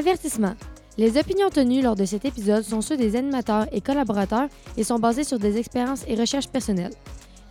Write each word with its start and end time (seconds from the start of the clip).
Avertissement. 0.00 0.54
Les 0.96 1.18
opinions 1.18 1.50
tenues 1.50 1.82
lors 1.82 1.94
de 1.94 2.06
cet 2.06 2.24
épisode 2.24 2.64
sont 2.64 2.80
ceux 2.80 2.96
des 2.96 3.16
animateurs 3.16 3.66
et 3.70 3.82
collaborateurs 3.82 4.48
et 4.78 4.82
sont 4.82 4.98
basées 4.98 5.24
sur 5.24 5.38
des 5.38 5.58
expériences 5.58 6.04
et 6.08 6.14
recherches 6.14 6.48
personnelles. 6.48 6.94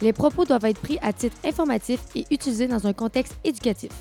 Les 0.01 0.13
propos 0.13 0.45
doivent 0.45 0.65
être 0.65 0.81
pris 0.81 0.97
à 1.03 1.13
titre 1.13 1.37
informatif 1.45 1.99
et 2.15 2.25
utilisés 2.31 2.65
dans 2.65 2.87
un 2.87 2.93
contexte 2.93 3.35
éducatif. 3.43 3.91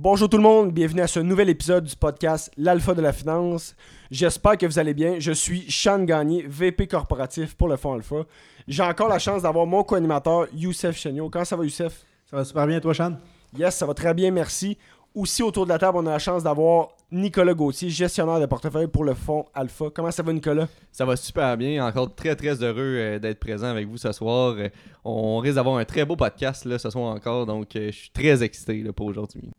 Bonjour 0.00 0.28
tout 0.28 0.36
le 0.36 0.44
monde, 0.44 0.70
bienvenue 0.70 1.00
à 1.00 1.08
ce 1.08 1.18
nouvel 1.18 1.48
épisode 1.48 1.82
du 1.82 1.96
podcast 1.96 2.52
L'Alpha 2.56 2.94
de 2.94 3.00
la 3.00 3.12
Finance. 3.12 3.74
J'espère 4.12 4.56
que 4.56 4.64
vous 4.64 4.78
allez 4.78 4.94
bien. 4.94 5.16
Je 5.18 5.32
suis 5.32 5.68
Sean 5.68 6.04
Gagné, 6.04 6.44
VP 6.46 6.86
corporatif 6.86 7.56
pour 7.56 7.66
le 7.66 7.76
Fonds 7.76 7.94
Alpha. 7.94 8.24
J'ai 8.68 8.84
encore 8.84 9.08
la 9.08 9.18
chance 9.18 9.42
d'avoir 9.42 9.66
mon 9.66 9.82
co-animateur 9.82 10.46
Youssef 10.54 10.96
Chenio. 10.96 11.28
Comment 11.28 11.44
ça 11.44 11.56
va 11.56 11.64
Youssef? 11.64 12.04
Ça 12.30 12.36
va 12.36 12.44
super 12.44 12.68
bien, 12.68 12.78
toi, 12.78 12.94
Sean? 12.94 13.16
Yes, 13.58 13.74
ça 13.74 13.86
va 13.86 13.94
très 13.94 14.14
bien, 14.14 14.30
merci. 14.30 14.78
Aussi 15.16 15.42
autour 15.42 15.64
de 15.64 15.70
la 15.70 15.80
table, 15.80 15.98
on 15.98 16.06
a 16.06 16.10
la 16.10 16.20
chance 16.20 16.44
d'avoir 16.44 16.90
Nicolas 17.10 17.54
Gauthier, 17.54 17.90
gestionnaire 17.90 18.38
de 18.38 18.46
portefeuille 18.46 18.86
pour 18.86 19.02
le 19.02 19.14
Fonds 19.14 19.46
Alpha. 19.52 19.86
Comment 19.92 20.12
ça 20.12 20.22
va 20.22 20.32
Nicolas? 20.32 20.68
Ça 20.92 21.04
va 21.04 21.16
super 21.16 21.56
bien. 21.56 21.84
Encore 21.84 22.14
très 22.14 22.36
très 22.36 22.62
heureux 22.62 22.94
euh, 22.98 23.18
d'être 23.18 23.40
présent 23.40 23.66
avec 23.66 23.88
vous 23.88 23.96
ce 23.96 24.12
soir. 24.12 24.54
Euh, 24.58 24.68
on 25.04 25.38
risque 25.38 25.56
d'avoir 25.56 25.78
un 25.78 25.84
très 25.84 26.04
beau 26.04 26.14
podcast 26.14 26.66
là, 26.66 26.78
ce 26.78 26.88
soir 26.88 27.12
encore, 27.12 27.46
donc 27.46 27.74
euh, 27.74 27.90
je 27.90 27.96
suis 27.96 28.10
très 28.10 28.44
excité 28.44 28.80
là, 28.82 28.92
pour 28.92 29.06
aujourd'hui. 29.06 29.50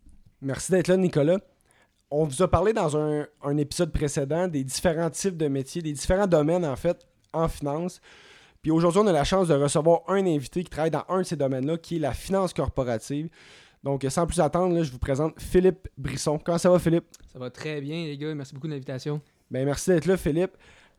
Merci 0.42 0.72
d'être 0.72 0.88
là, 0.88 0.98
Nicolas. 0.98 1.40
On 2.12 2.26
vous 2.26 2.42
a 2.42 2.50
parlé 2.50 2.74
dans 2.74 2.98
un, 2.98 3.28
un 3.44 3.58
épisode 3.58 3.92
précédent 3.92 4.48
des 4.48 4.64
différents 4.64 5.10
types 5.10 5.38
de 5.38 5.48
métiers, 5.48 5.82
des 5.82 5.94
différents 5.94 6.28
domaines 6.28 6.66
en 6.66 6.76
fait 6.76 7.06
en 7.34 7.48
finance. 7.48 8.02
Puis 8.62 8.72
aujourd'hui, 8.72 9.02
on 9.04 9.08
a 9.08 9.12
la 9.12 9.24
chance 9.24 9.48
de 9.48 9.54
recevoir 9.54 10.02
un 10.08 10.26
invité 10.26 10.64
qui 10.64 10.70
travaille 10.70 10.92
dans 10.92 11.06
un 11.08 11.20
de 11.20 11.24
ces 11.24 11.36
domaines-là, 11.36 11.78
qui 11.78 11.96
est 11.96 12.00
la 12.00 12.14
finance 12.14 12.54
corporative. 12.54 13.30
Donc, 13.84 14.06
sans 14.10 14.28
plus 14.28 14.42
attendre, 14.42 14.76
là, 14.76 14.84
je 14.84 14.92
vous 14.92 15.00
présente 15.00 15.40
Philippe 15.40 15.88
Brisson. 15.98 16.38
Comment 16.38 16.58
ça 16.58 16.70
va, 16.70 16.80
Philippe? 16.80 17.06
Ça 17.32 17.40
va 17.40 17.50
très 17.50 17.80
bien, 17.80 18.06
les 18.06 18.18
gars. 18.18 18.34
Merci 18.36 18.54
beaucoup 18.54 18.68
de 18.68 18.74
l'invitation. 18.74 19.22
Ben, 19.50 19.64
merci 19.64 19.90
d'être 19.92 20.06
là, 20.06 20.18
Philippe. 20.18 20.52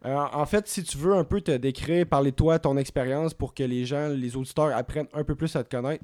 Euh, 0.06 0.16
en 0.32 0.47
fait, 0.47 0.66
si 0.66 0.82
tu 0.82 0.97
veux 0.97 1.12
un 1.12 1.25
peu 1.25 1.42
te 1.42 1.54
décrire, 1.54 2.06
parler 2.06 2.30
de 2.30 2.36
toi, 2.36 2.58
ton 2.58 2.78
expérience 2.78 3.34
pour 3.34 3.52
que 3.52 3.62
les 3.62 3.84
gens, 3.84 4.08
les 4.08 4.34
auditeurs 4.34 4.75
apprennent 4.75 5.08
un 5.12 5.25
peu 5.25 5.34
plus 5.34 5.54
à 5.56 5.64
te 5.64 5.77
connaître. 5.77 6.02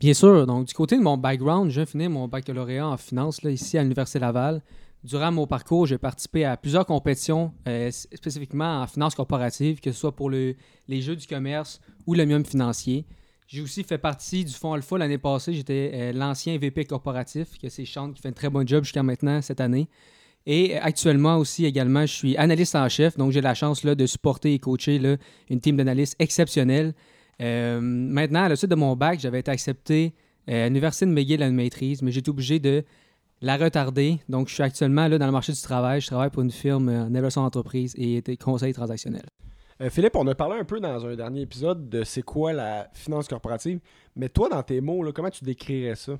Bien 0.00 0.14
sûr. 0.14 0.46
Donc, 0.46 0.66
du 0.66 0.74
côté 0.74 0.96
de 0.96 1.02
mon 1.02 1.16
background, 1.16 1.70
j'ai 1.70 1.86
fini 1.86 2.08
mon 2.08 2.28
baccalauréat 2.28 2.86
en 2.86 2.96
finance 2.96 3.42
là, 3.42 3.50
ici 3.50 3.78
à 3.78 3.82
l'Université 3.82 4.18
Laval. 4.18 4.62
Durant 5.02 5.30
mon 5.32 5.46
parcours, 5.46 5.86
j'ai 5.86 5.98
participé 5.98 6.44
à 6.44 6.56
plusieurs 6.56 6.86
compétitions, 6.86 7.52
euh, 7.68 7.90
spécifiquement 7.90 8.80
en 8.82 8.86
finance 8.86 9.14
corporative, 9.14 9.80
que 9.80 9.92
ce 9.92 9.98
soit 9.98 10.16
pour 10.16 10.30
le- 10.30 10.54
les 10.88 11.02
jeux 11.02 11.14
du 11.16 11.26
commerce 11.26 11.80
ou 12.06 12.14
le 12.14 12.24
mium 12.24 12.44
financier. 12.44 13.04
J'ai 13.46 13.60
aussi 13.60 13.84
fait 13.84 13.98
partie 13.98 14.44
du 14.44 14.52
Fonds 14.52 14.72
Alpha 14.72 14.96
l'année 14.96 15.18
passée. 15.18 15.52
J'étais 15.52 15.90
euh, 15.94 16.12
l'ancien 16.14 16.56
VP 16.56 16.86
corporatif, 16.86 17.58
que 17.60 17.68
c'est 17.68 17.84
Sean 17.84 18.12
qui 18.12 18.22
fait 18.22 18.28
un 18.28 18.32
très 18.32 18.48
bon 18.48 18.66
job 18.66 18.84
jusqu'à 18.84 19.02
maintenant 19.02 19.42
cette 19.42 19.60
année. 19.60 19.88
Et 20.46 20.76
actuellement 20.76 21.36
aussi, 21.36 21.64
également, 21.66 22.02
je 22.06 22.12
suis 22.12 22.36
analyste 22.38 22.74
en 22.74 22.88
chef, 22.88 23.16
donc 23.16 23.32
j'ai 23.32 23.40
la 23.42 23.54
chance 23.54 23.84
là, 23.84 23.94
de 23.94 24.06
supporter 24.06 24.54
et 24.54 24.58
coacher 24.58 24.98
là, 24.98 25.16
une 25.50 25.60
team 25.60 25.76
d'analystes 25.76 26.16
exceptionnelle. 26.18 26.94
Euh, 27.40 27.80
maintenant, 27.80 28.44
à 28.44 28.48
la 28.48 28.56
suite 28.56 28.70
de 28.70 28.76
mon 28.76 28.94
bac, 28.96 29.20
j'avais 29.20 29.40
été 29.40 29.50
accepté 29.50 30.14
euh, 30.48 30.64
à 30.64 30.68
l'Université 30.68 31.06
de 31.06 31.10
McGill 31.10 31.42
à 31.42 31.46
une 31.46 31.54
maîtrise, 31.54 32.02
mais 32.02 32.12
j'ai 32.12 32.20
été 32.20 32.30
obligé 32.30 32.58
de 32.58 32.84
la 33.40 33.56
retarder. 33.56 34.20
Donc, 34.28 34.48
je 34.48 34.54
suis 34.54 34.62
actuellement 34.62 35.08
là, 35.08 35.18
dans 35.18 35.26
le 35.26 35.32
marché 35.32 35.52
du 35.52 35.60
travail. 35.60 36.00
Je 36.00 36.06
travaille 36.06 36.30
pour 36.30 36.42
une 36.42 36.50
firme 36.50 36.88
euh, 36.88 37.04
en 37.04 37.10
évaluation 37.10 37.42
d'entreprise 37.42 37.94
et 37.96 38.22
des 38.22 38.36
conseils 38.36 38.72
transactionnels. 38.72 39.26
Euh, 39.80 39.90
Philippe, 39.90 40.16
on 40.16 40.26
a 40.26 40.34
parlé 40.34 40.58
un 40.58 40.64
peu 40.64 40.80
dans 40.80 41.04
un 41.04 41.16
dernier 41.16 41.42
épisode 41.42 41.88
de 41.88 42.04
c'est 42.04 42.22
quoi 42.22 42.52
la 42.52 42.88
finance 42.92 43.28
corporative. 43.28 43.80
Mais 44.16 44.28
toi, 44.28 44.48
dans 44.48 44.62
tes 44.62 44.80
mots, 44.80 45.02
là, 45.02 45.12
comment 45.12 45.30
tu 45.30 45.44
décrirais 45.44 45.96
ça? 45.96 46.18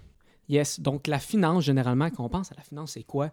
Yes, 0.49 0.81
donc 0.81 1.07
la 1.07 1.19
finance, 1.19 1.65
généralement, 1.65 2.11
quand 2.11 2.25
on 2.25 2.29
pense 2.29 2.53
à 2.53 2.57
la 2.57 2.63
finance, 2.63 2.93
c'est 2.93 3.05
quoi? 3.05 3.31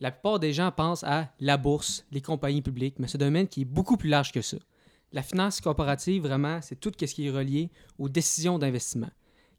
La 0.00 0.10
plupart 0.10 0.40
des 0.40 0.52
gens 0.52 0.72
pensent 0.72 1.04
à 1.04 1.28
la 1.38 1.58
bourse, 1.58 2.06
les 2.10 2.22
compagnies 2.22 2.62
publiques, 2.62 2.98
mais 2.98 3.06
c'est 3.06 3.22
un 3.22 3.26
domaine 3.26 3.46
qui 3.46 3.62
est 3.62 3.66
beaucoup 3.66 3.98
plus 3.98 4.08
large 4.08 4.32
que 4.32 4.40
ça. 4.40 4.56
La 5.12 5.22
finance 5.22 5.60
corporative, 5.60 6.22
vraiment, 6.22 6.60
c'est 6.62 6.78
tout 6.78 6.92
ce 6.98 7.04
qui 7.06 7.26
est 7.26 7.30
relié 7.30 7.70
aux 7.98 8.08
décisions 8.08 8.58
d'investissement. 8.58 9.10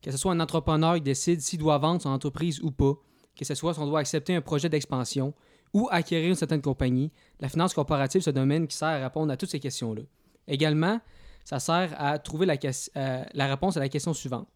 Que 0.01 0.11
ce 0.11 0.17
soit 0.17 0.31
un 0.31 0.39
entrepreneur 0.39 0.95
qui 0.95 1.01
décide 1.01 1.41
s'il 1.41 1.59
doit 1.59 1.77
vendre 1.77 2.01
son 2.01 2.09
entreprise 2.09 2.61
ou 2.61 2.71
pas, 2.71 2.93
que 3.35 3.45
ce 3.45 3.53
soit 3.53 3.73
si 3.73 3.79
on 3.79 3.85
doit 3.85 3.99
accepter 3.99 4.35
un 4.35 4.41
projet 4.41 4.69
d'expansion 4.69 5.33
ou 5.73 5.87
acquérir 5.91 6.29
une 6.29 6.35
certaine 6.35 6.61
compagnie, 6.61 7.11
la 7.39 7.49
finance 7.49 7.73
corporative, 7.73 8.21
c'est 8.21 8.29
un 8.31 8.33
domaine 8.33 8.67
qui 8.67 8.75
sert 8.75 8.87
à 8.87 9.03
répondre 9.03 9.31
à 9.31 9.37
toutes 9.37 9.49
ces 9.49 9.59
questions-là. 9.59 10.01
Également, 10.47 10.99
ça 11.43 11.59
sert 11.59 11.93
à 11.97 12.19
trouver 12.19 12.45
la, 12.45 12.55
euh, 12.97 13.23
la 13.33 13.47
réponse 13.47 13.77
à 13.77 13.79
la 13.79 13.89
question 13.89 14.13
suivante. 14.13 14.47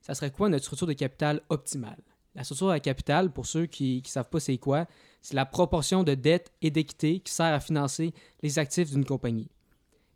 Ça 0.00 0.14
serait 0.14 0.30
quoi 0.30 0.48
notre 0.48 0.64
structure 0.64 0.86
de 0.86 0.92
capital 0.92 1.40
optimale? 1.48 2.02
La 2.34 2.44
structure 2.44 2.72
de 2.72 2.78
capital, 2.78 3.32
pour 3.32 3.46
ceux 3.46 3.66
qui 3.66 4.02
ne 4.04 4.08
savent 4.08 4.28
pas 4.28 4.40
c'est 4.40 4.58
quoi, 4.58 4.86
c'est 5.22 5.34
la 5.34 5.46
proportion 5.46 6.02
de 6.02 6.14
dette 6.14 6.52
et 6.60 6.70
d'équité 6.70 7.20
qui 7.20 7.32
sert 7.32 7.52
à 7.52 7.60
financer 7.60 8.12
les 8.42 8.58
actifs 8.58 8.90
d'une 8.90 9.04
compagnie. 9.04 9.48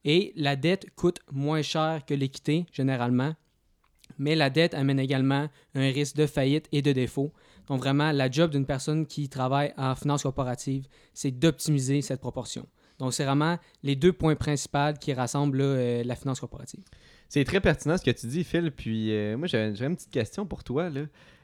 Et 0.08 0.32
la 0.36 0.56
dette 0.56 0.86
coûte 0.96 1.20
moins 1.30 1.60
cher 1.60 2.00
que 2.06 2.14
l'équité, 2.14 2.64
généralement, 2.72 3.34
mais 4.18 4.34
la 4.34 4.48
dette 4.48 4.72
amène 4.72 4.98
également 4.98 5.50
un 5.74 5.90
risque 5.90 6.16
de 6.16 6.24
faillite 6.24 6.66
et 6.72 6.80
de 6.80 6.92
défaut. 6.92 7.30
Donc 7.66 7.80
vraiment, 7.80 8.10
la 8.10 8.30
job 8.30 8.50
d'une 8.50 8.64
personne 8.64 9.04
qui 9.04 9.28
travaille 9.28 9.74
en 9.76 9.94
finance 9.94 10.22
corporative, 10.22 10.86
c'est 11.12 11.30
d'optimiser 11.30 12.00
cette 12.00 12.22
proportion. 12.22 12.66
Donc 12.98 13.12
c'est 13.12 13.26
vraiment 13.26 13.58
les 13.82 13.96
deux 13.96 14.14
points 14.14 14.34
principaux 14.34 14.94
qui 14.98 15.12
rassemblent 15.12 15.60
euh, 15.60 16.02
la 16.02 16.16
finance 16.16 16.40
corporative. 16.40 16.82
C'est 17.28 17.44
très 17.44 17.60
pertinent 17.60 17.98
ce 17.98 18.02
que 18.02 18.10
tu 18.10 18.28
dis, 18.28 18.44
Phil. 18.44 18.72
Puis 18.72 19.12
euh, 19.12 19.36
moi, 19.36 19.46
j'ai 19.46 19.74
j'ai 19.74 19.84
une 19.84 19.94
petite 19.94 20.10
question 20.10 20.46
pour 20.46 20.64
toi. 20.64 20.90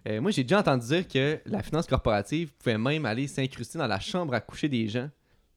Euh, 0.09 0.23
moi, 0.23 0.31
j'ai 0.31 0.43
déjà 0.43 0.61
entendu 0.61 0.87
dire 0.87 1.07
que 1.07 1.39
la 1.45 1.63
finance 1.63 1.87
corporative 1.87 2.55
pouvait 2.55 2.79
même 2.79 3.05
aller 3.05 3.27
s'incruster 3.27 3.77
dans 3.77 3.87
la 3.87 4.01
chambre 4.01 4.33
à 4.33 4.41
coucher 4.41 4.71
des 4.71 4.89
gens. 4.89 5.11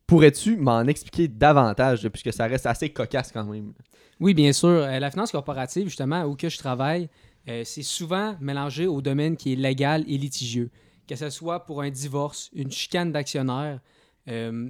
Pourrais-tu 0.08 0.56
m'en 0.56 0.84
expliquer 0.84 1.28
davantage, 1.28 2.08
puisque 2.08 2.32
ça 2.32 2.48
reste 2.48 2.66
assez 2.66 2.90
cocasse 2.90 3.32
quand 3.34 3.44
même? 3.44 3.74
Oui, 4.22 4.34
bien 4.34 4.54
sûr. 4.54 4.70
Euh, 4.70 5.00
la 5.00 5.12
finance 5.12 5.32
corporative, 5.32 5.88
justement, 5.88 6.24
où 6.24 6.38
que 6.38 6.48
je 6.48 6.58
travaille, 6.58 7.10
euh, 7.50 7.64
c'est 7.66 7.84
souvent 7.84 8.38
mélangé 8.40 8.88
au 8.88 9.02
domaine 9.02 9.36
qui 9.36 9.52
est 9.52 9.56
légal 9.58 10.06
et 10.08 10.18
litigieux. 10.18 10.72
Que 11.10 11.18
ce 11.18 11.30
soit 11.30 11.66
pour 11.66 11.82
un 11.82 11.90
divorce, 11.90 12.50
une 12.54 12.72
chicane 12.72 13.12
d'actionnaires. 13.12 13.82
euh, 14.30 14.70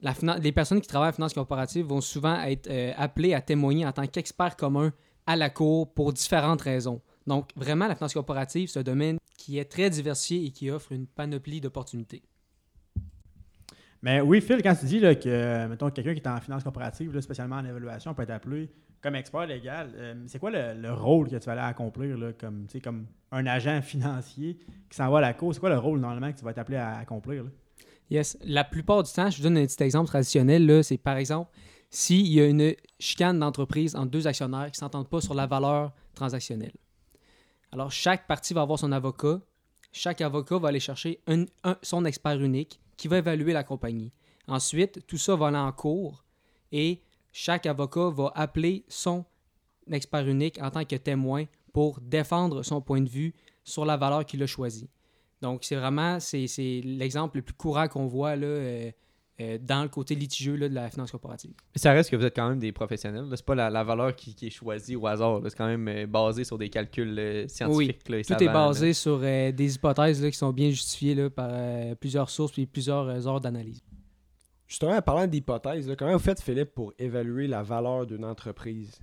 les 0.00 0.52
personnes 0.52 0.80
qui 0.80 0.86
travaillent 0.88 1.10
en 1.10 1.12
finance 1.12 1.34
corporative 1.34 1.86
vont 1.86 2.00
souvent 2.00 2.40
être 2.42 2.70
appelées 2.96 3.34
à 3.34 3.40
témoigner 3.40 3.84
en 3.84 3.90
tant 3.90 4.06
qu'experts 4.06 4.56
communs 4.56 4.92
à 5.26 5.34
la 5.34 5.50
cour 5.50 5.92
pour 5.92 6.12
différentes 6.12 6.62
raisons. 6.62 7.00
Donc, 7.26 7.50
vraiment, 7.56 7.88
la 7.88 7.96
finance 7.96 8.14
corporative, 8.14 8.68
c'est 8.68 8.78
un 8.78 8.84
domaine 8.84 9.18
qui 9.36 9.58
est 9.58 9.64
très 9.64 9.90
diversifié 9.90 10.46
et 10.46 10.50
qui 10.50 10.70
offre 10.70 10.92
une 10.92 11.06
panoplie 11.06 11.60
d'opportunités. 11.60 12.22
Mais 14.02 14.20
oui, 14.20 14.40
Phil, 14.40 14.62
quand 14.62 14.74
tu 14.74 14.86
dis 14.86 15.00
que, 15.00 15.66
mettons, 15.66 15.90
quelqu'un 15.90 16.14
qui 16.14 16.20
est 16.20 16.28
en 16.28 16.40
finance 16.40 16.62
corporative, 16.62 17.12
là, 17.12 17.20
spécialement 17.20 17.56
en 17.56 17.64
évaluation, 17.64 18.14
peut 18.14 18.22
être 18.22 18.30
appelé 18.30 18.70
comme 19.00 19.14
expert 19.14 19.46
légal, 19.46 19.92
euh, 19.94 20.14
c'est 20.26 20.38
quoi 20.38 20.50
le, 20.50 20.74
le 20.74 20.92
rôle 20.92 21.28
que 21.28 21.36
tu 21.36 21.46
vas 21.46 21.52
aller 21.52 21.60
accomplir 21.60 22.16
comme, 22.40 23.06
un 23.30 23.46
agent 23.46 23.80
financier 23.82 24.58
qui 24.90 24.96
s'en 24.96 25.10
va 25.10 25.18
à 25.18 25.20
la 25.20 25.34
cour? 25.34 25.54
C'est 25.54 25.60
quoi 25.60 25.70
le 25.70 25.78
rôle 25.78 26.00
normalement 26.00 26.32
que 26.32 26.38
tu 26.38 26.44
vas 26.44 26.50
être 26.50 26.58
appelé 26.58 26.78
à 26.78 26.96
accomplir? 26.98 27.44
Yes. 28.10 28.36
La 28.42 28.64
plupart 28.64 29.02
du 29.02 29.12
temps, 29.12 29.30
je 29.30 29.36
vous 29.36 29.42
donne 29.44 29.58
un 29.58 29.66
petit 29.66 29.82
exemple 29.82 30.08
traditionnel. 30.08 30.82
C'est 30.82 30.98
par 30.98 31.16
exemple, 31.16 31.50
s'il 31.90 32.26
y 32.26 32.40
a 32.40 32.46
une 32.46 32.74
chicane 32.98 33.38
d'entreprise 33.38 33.94
entre 33.94 34.10
deux 34.10 34.26
actionnaires 34.26 34.66
qui 34.66 34.78
ne 34.78 34.86
s'entendent 34.86 35.08
pas 35.08 35.20
sur 35.20 35.34
la 35.34 35.46
valeur 35.46 35.92
transactionnelle. 36.14 36.72
Alors, 37.70 37.92
chaque 37.92 38.26
partie 38.26 38.54
va 38.54 38.62
avoir 38.62 38.78
son 38.78 38.92
avocat. 38.92 39.40
Chaque 39.92 40.20
avocat 40.22 40.58
va 40.58 40.68
aller 40.68 40.80
chercher 40.80 41.20
son 41.82 42.04
expert 42.04 42.40
unique 42.40 42.80
qui 42.98 43.08
va 43.08 43.16
évaluer 43.18 43.54
la 43.54 43.64
compagnie. 43.64 44.12
Ensuite, 44.46 45.06
tout 45.06 45.16
ça 45.16 45.34
va 45.36 45.46
aller 45.46 45.56
en 45.56 45.72
cours 45.72 46.24
et 46.70 47.00
chaque 47.32 47.64
avocat 47.64 48.10
va 48.10 48.30
appeler 48.34 48.84
son 48.88 49.24
expert 49.90 50.26
unique 50.26 50.60
en 50.60 50.70
tant 50.70 50.84
que 50.84 50.96
témoin 50.96 51.44
pour 51.72 52.00
défendre 52.00 52.62
son 52.62 52.82
point 52.82 53.00
de 53.00 53.08
vue 53.08 53.34
sur 53.64 53.86
la 53.86 53.96
valeur 53.96 54.26
qu'il 54.26 54.42
a 54.42 54.46
choisie. 54.46 54.90
Donc, 55.40 55.64
c'est 55.64 55.76
vraiment 55.76 56.18
c'est, 56.20 56.46
l'exemple 56.84 57.38
le 57.38 57.42
plus 57.42 57.54
courant 57.54 57.88
qu'on 57.88 58.06
voit 58.06 58.34
là, 58.36 58.46
euh, 58.46 58.90
euh, 59.40 59.58
dans 59.60 59.82
le 59.82 59.88
côté 59.88 60.14
litigieux 60.14 60.56
là, 60.56 60.68
de 60.68 60.74
la 60.74 60.90
finance 60.90 61.10
corporative. 61.10 61.52
Mais 61.74 61.78
ça 61.80 61.92
reste 61.92 62.10
que 62.10 62.16
vous 62.16 62.24
êtes 62.24 62.34
quand 62.34 62.48
même 62.48 62.58
des 62.58 62.72
professionnels. 62.72 63.24
C'est 63.30 63.44
pas 63.44 63.54
la, 63.54 63.70
la 63.70 63.84
valeur 63.84 64.14
qui, 64.16 64.34
qui 64.34 64.46
est 64.48 64.50
choisie 64.50 64.96
au 64.96 65.06
hasard. 65.06 65.40
C'est 65.44 65.56
quand 65.56 65.66
même 65.66 65.86
euh, 65.88 66.06
basé 66.06 66.44
sur 66.44 66.58
des 66.58 66.68
calculs 66.68 67.18
euh, 67.18 67.46
scientifiques. 67.48 68.08
là, 68.08 68.18
et 68.18 68.24
Tout 68.24 68.34
est 68.42 68.46
là. 68.46 68.52
basé 68.52 68.92
sur 68.92 69.20
euh, 69.22 69.52
des 69.52 69.74
hypothèses 69.76 70.22
là, 70.22 70.30
qui 70.30 70.36
sont 70.36 70.52
bien 70.52 70.70
justifiées 70.70 71.14
là, 71.14 71.30
par 71.30 71.48
euh, 71.50 71.94
plusieurs 71.94 72.30
sources 72.30 72.58
et 72.58 72.66
plusieurs 72.66 73.06
euh, 73.08 73.26
heures 73.26 73.40
d'analyse. 73.40 73.80
Justement, 74.66 74.92
en 74.96 75.02
parlant 75.02 75.26
d'hypothèses, 75.26 75.90
comment 75.98 76.12
vous 76.12 76.18
faites, 76.18 76.42
Philippe, 76.42 76.74
pour 76.74 76.92
évaluer 76.98 77.46
la 77.46 77.62
valeur 77.62 78.06
d'une 78.06 78.24
entreprise? 78.24 79.00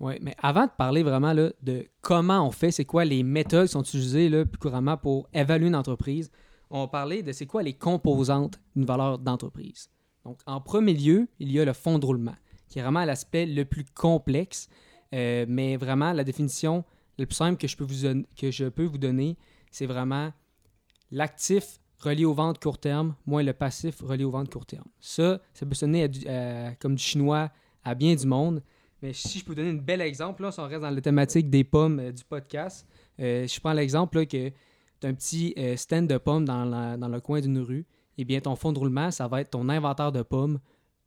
Oui, 0.00 0.14
mais 0.22 0.34
avant 0.42 0.64
de 0.64 0.70
parler 0.76 1.02
vraiment 1.02 1.32
là, 1.32 1.50
de 1.62 1.86
comment 2.00 2.46
on 2.46 2.50
fait, 2.50 2.70
c'est 2.70 2.84
quoi 2.86 3.04
les 3.04 3.22
méthodes 3.22 3.66
qui 3.66 3.72
sont 3.72 3.82
utilisées 3.82 4.28
là, 4.28 4.44
plus 4.44 4.58
couramment 4.58 4.96
pour 4.96 5.28
évaluer 5.34 5.68
une 5.68 5.76
entreprise, 5.76 6.30
on 6.72 6.80
va 6.80 6.88
parler 6.88 7.22
de 7.22 7.30
c'est 7.32 7.46
quoi 7.46 7.62
les 7.62 7.74
composantes 7.74 8.58
d'une 8.74 8.84
valeur 8.84 9.18
d'entreprise. 9.18 9.88
Donc, 10.24 10.40
en 10.46 10.60
premier 10.60 10.94
lieu, 10.94 11.28
il 11.38 11.52
y 11.52 11.60
a 11.60 11.64
le 11.64 11.72
fonds 11.72 11.98
de 11.98 12.06
roulement, 12.06 12.34
qui 12.68 12.78
est 12.78 12.82
vraiment 12.82 13.04
l'aspect 13.04 13.46
le 13.46 13.64
plus 13.64 13.84
complexe. 13.84 14.68
Euh, 15.14 15.44
mais 15.48 15.76
vraiment, 15.76 16.12
la 16.12 16.24
définition 16.24 16.84
la 17.18 17.26
plus 17.26 17.34
simple 17.34 17.58
que 17.58 17.68
je 17.68 17.76
peux 18.68 18.84
vous, 18.84 18.98
donner, 18.98 19.36
c'est 19.70 19.86
vraiment 19.86 20.32
l'actif 21.10 21.78
relié 21.98 22.24
aux 22.24 22.32
ventes 22.32 22.58
court 22.58 22.78
terme 22.78 23.14
moins 23.26 23.42
le 23.42 23.52
passif 23.52 24.00
relié 24.00 24.24
aux 24.24 24.30
ventes 24.30 24.50
court 24.50 24.66
terme. 24.66 24.88
Ça, 24.98 25.40
ça 25.52 25.66
peut 25.66 25.74
sonner 25.74 26.10
comme 26.80 26.94
du 26.94 27.02
chinois 27.02 27.50
à 27.84 27.94
bien 27.94 28.14
du 28.14 28.26
monde. 28.26 28.62
Mais 29.02 29.12
si 29.12 29.40
je 29.40 29.44
peux 29.44 29.54
donner 29.54 29.70
un 29.70 29.74
bel 29.74 30.00
exemple, 30.00 30.50
si 30.52 30.60
on 30.60 30.68
reste 30.68 30.80
dans 30.80 30.90
la 30.90 31.00
thématique 31.00 31.50
des 31.50 31.64
pommes 31.64 31.98
euh, 31.98 32.12
du 32.12 32.22
podcast, 32.22 32.86
euh, 33.18 33.46
je 33.48 33.60
prends 33.60 33.72
l'exemple 33.72 34.26
que 34.26 34.52
tu 35.02 35.06
as 35.06 35.10
un 35.10 35.14
petit 35.14 35.52
euh, 35.58 35.76
stand 35.76 36.06
de 36.08 36.16
pommes 36.18 36.44
dans, 36.46 36.64
la- 36.64 36.96
dans 36.96 37.08
le 37.08 37.20
coin 37.20 37.40
d'une 37.40 37.58
rue. 37.58 37.84
Eh 38.18 38.24
bien, 38.24 38.40
ton 38.40 38.56
fonds 38.56 38.72
de 38.72 38.78
roulement, 38.78 39.10
ça 39.10 39.28
va 39.28 39.40
être 39.40 39.50
ton 39.50 39.68
inventaire 39.68 40.12
de 40.12 40.22
pommes 40.22 40.58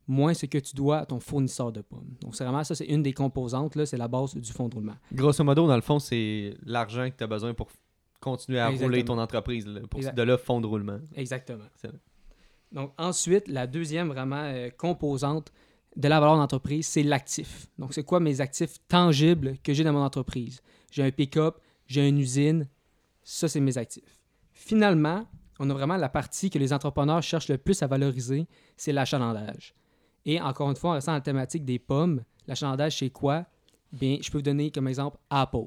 moins 0.08 0.34
ce 0.34 0.46
que 0.46 0.58
tu 0.58 0.74
dois 0.74 0.98
à 0.98 1.06
ton 1.06 1.18
fournisseur 1.18 1.72
de 1.72 1.80
pommes. 1.80 2.14
Donc, 2.20 2.36
c'est 2.36 2.44
vraiment 2.44 2.62
ça, 2.62 2.74
c'est 2.76 2.84
une 2.86 3.02
des 3.02 3.12
composantes, 3.12 3.74
là, 3.74 3.86
c'est 3.86 3.96
la 3.96 4.06
base 4.08 4.36
du 4.36 4.52
fonds 4.52 4.68
de 4.68 4.74
roulement. 4.74 4.94
Grosso 5.12 5.42
modo, 5.42 5.66
dans 5.66 5.74
le 5.74 5.82
fond, 5.82 5.98
c'est 5.98 6.54
l'argent 6.64 7.08
que 7.10 7.16
tu 7.16 7.24
as 7.24 7.26
besoin 7.26 7.54
pour 7.54 7.68
continuer 8.20 8.60
à 8.60 8.66
Exactement. 8.68 8.88
rouler 8.88 9.04
ton 9.04 9.18
entreprise. 9.18 9.66
là, 9.66 9.80
pour 9.90 10.00
de 10.00 10.22
là, 10.22 10.38
fond 10.38 10.60
de 10.60 10.66
roulement. 10.66 10.98
Exactement. 11.14 11.64
Donc, 12.72 12.92
ensuite, 12.98 13.48
la 13.48 13.66
deuxième 13.66 14.08
vraiment 14.08 14.42
euh, 14.42 14.68
composante 14.76 15.52
de 15.96 16.08
la 16.08 16.20
valeur 16.20 16.36
d'entreprise, 16.36 16.86
c'est 16.86 17.02
l'actif. 17.02 17.68
Donc, 17.78 17.94
c'est 17.94 18.04
quoi 18.04 18.20
mes 18.20 18.40
actifs 18.40 18.76
tangibles 18.88 19.56
que 19.62 19.72
j'ai 19.72 19.82
dans 19.84 19.92
mon 19.92 20.02
entreprise? 20.04 20.60
J'ai 20.90 21.02
un 21.04 21.10
pick-up, 21.10 21.56
j'ai 21.86 22.06
une 22.08 22.18
usine, 22.18 22.68
ça, 23.28 23.48
c'est 23.48 23.58
mes 23.58 23.76
actifs. 23.76 24.20
Finalement, 24.52 25.26
on 25.58 25.68
a 25.68 25.74
vraiment 25.74 25.96
la 25.96 26.08
partie 26.08 26.48
que 26.48 26.60
les 26.60 26.72
entrepreneurs 26.72 27.24
cherchent 27.24 27.48
le 27.48 27.58
plus 27.58 27.82
à 27.82 27.88
valoriser, 27.88 28.46
c'est 28.76 28.92
l'achalandage. 28.92 29.74
Et 30.24 30.40
encore 30.40 30.70
une 30.70 30.76
fois, 30.76 30.90
en 30.90 30.92
restant 30.92 31.10
dans 31.10 31.16
la 31.16 31.22
thématique 31.22 31.64
des 31.64 31.80
pommes, 31.80 32.22
l'achalandage, 32.46 32.98
c'est 32.98 33.10
quoi? 33.10 33.44
Bien, 33.92 34.18
je 34.20 34.30
peux 34.30 34.38
vous 34.38 34.42
donner 34.42 34.70
comme 34.70 34.86
exemple 34.86 35.18
Apple. 35.28 35.66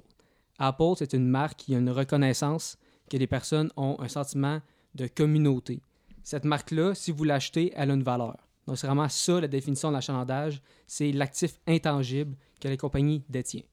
Apple, 0.58 0.94
c'est 0.96 1.12
une 1.12 1.28
marque 1.28 1.58
qui 1.58 1.76
a 1.76 1.80
une 1.80 1.90
reconnaissance 1.90 2.78
que 3.10 3.18
les 3.18 3.28
personnes 3.28 3.70
ont 3.76 3.98
un 4.00 4.08
sentiment 4.08 4.62
de 4.96 5.08
communauté. 5.08 5.82
Cette 6.24 6.46
marque-là, 6.46 6.96
si 6.96 7.12
vous 7.12 7.26
l'achetez, 7.26 7.74
elle 7.76 7.92
a 7.92 7.94
une 7.94 8.04
valeur. 8.04 8.38
Donc, 8.68 8.78
c'est 8.78 8.88
vraiment 8.88 9.10
ça 9.10 9.42
la 9.42 9.50
définition 9.50 9.90
de 9.90 9.96
l'achalandage. 9.96 10.62
C'est 10.88 11.12
l'actif 11.12 11.60
intangible 11.68 12.38
que 12.62 12.70
la 12.70 12.78
compagnie 12.78 13.26
détient. 13.28 13.64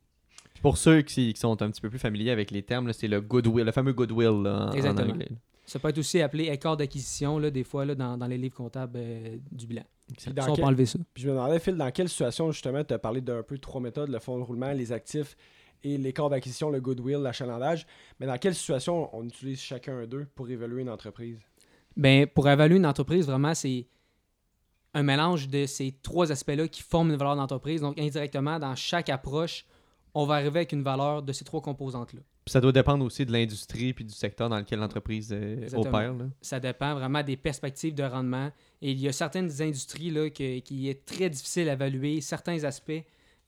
Puis 0.56 0.62
Pour 0.62 0.79
ceux 0.79 1.03
qui, 1.03 1.35
qui 1.35 1.38
sont 1.41 1.61
un 1.61 1.70
petit 1.70 1.82
peu 1.82 1.91
plus 1.91 1.99
familiers 1.99 2.31
avec 2.31 2.50
les 2.50 2.62
termes, 2.62 2.91
c'est 2.94 3.08
le 3.08 3.20
goodwill, 3.20 3.64
le 3.67 3.73
fameux 3.73 3.93
goodwill 3.93 4.43
là, 4.43 4.67
en, 4.67 4.69
en 4.69 4.73
Exactement. 4.73 5.12
anglais. 5.12 5.29
Ça 5.67 5.79
peut 5.79 5.88
être 5.88 5.99
aussi 5.99 6.23
appelé 6.23 6.44
écart 6.44 6.76
d'acquisition, 6.76 7.38
là, 7.38 7.50
des 7.50 7.64
fois, 7.64 7.85
là, 7.85 7.94
dans, 7.94 8.17
dans 8.17 8.26
les 8.26 8.38
livres 8.38 8.55
comptables 8.55 8.99
euh, 9.03 9.37
du 9.53 9.67
bilan. 9.67 9.82
Puis 10.17 10.32
dans 10.32 10.43
Ça, 10.44 10.50
on 10.50 10.55
quel- 10.55 10.62
peut 10.62 10.69
enlever 10.69 10.87
ça. 10.87 10.99
Puis 11.12 11.25
je 11.25 11.29
me 11.29 11.35
demandais, 11.35 11.58
Phil, 11.58 11.76
dans 11.76 11.91
quelle 11.91 12.08
situation, 12.08 12.50
justement, 12.53 12.82
tu 12.85 12.94
as 12.94 12.99
parlé 12.99 13.20
d'un 13.20 13.43
peu 13.43 13.58
trois 13.58 13.81
méthodes, 13.81 14.08
le 14.08 14.19
fonds 14.20 14.38
de 14.38 14.44
roulement, 14.44 14.73
les 14.73 14.93
actifs 14.93 15.37
et 15.85 15.99
l'écart 15.99 16.31
d'acquisition, 16.31 16.70
le 16.70 16.81
goodwill, 16.81 17.19
l'achalandage. 17.19 17.87
Mais 18.19 18.26
dans 18.26 18.38
quelle 18.38 18.55
situation 18.55 19.14
on 19.14 19.25
utilise 19.25 19.61
chacun 19.61 20.06
d'eux 20.06 20.26
pour 20.35 20.49
évaluer 20.49 20.81
une 20.82 20.88
entreprise? 20.91 21.38
Ben, 21.97 22.26
pour 22.26 22.49
évaluer 22.49 22.76
une 22.76 22.87
entreprise, 22.87 23.26
vraiment, 23.26 23.52
c'est 23.55 23.87
un 24.94 25.02
mélange 25.02 25.49
de 25.49 25.67
ces 25.67 25.93
trois 26.02 26.31
aspects-là 26.32 26.69
qui 26.69 26.82
forment 26.82 27.11
une 27.11 27.17
valeur 27.17 27.37
d'entreprise. 27.37 27.81
Donc, 27.82 27.99
indirectement, 27.99 28.59
dans 28.59 28.75
chaque 28.75 29.09
approche, 29.11 29.67
on 30.19 30.25
va 30.25 30.35
arriver 30.37 30.61
avec 30.61 30.73
une 30.73 30.83
valeur 30.83 31.23
de 31.23 31.31
ces 31.33 31.45
trois 31.45 31.61
composantes-là. 31.61 32.21
Ça 32.47 32.61
doit 32.61 32.73
dépendre 32.73 33.05
aussi 33.05 33.27
de 33.27 33.33
l'industrie 33.33 33.93
puis 33.93 34.05
du 34.05 34.15
secteur 34.15 34.49
dans 34.49 34.57
lequel 34.57 34.79
l'entreprise 34.79 35.31
euh, 35.33 35.69
opère. 35.75 36.15
là. 36.15 36.25
Ça 36.41 36.59
dépend 36.59 36.95
vraiment 36.95 37.23
des 37.23 37.37
perspectives 37.37 37.95
de 37.95 38.03
rendement. 38.03 38.51
Et 38.81 38.93
il 38.93 38.99
y 39.01 39.09
a 39.09 39.13
certaines 39.13 39.51
industries 39.61 40.11
là, 40.11 40.31
que- 40.31 40.61
qui 40.61 40.89
est 40.89 41.05
très 41.05 41.29
difficile 41.29 41.69
à 41.69 41.75
évaluer 41.75 42.21
certains 42.23 42.65
aspects 42.65 43.03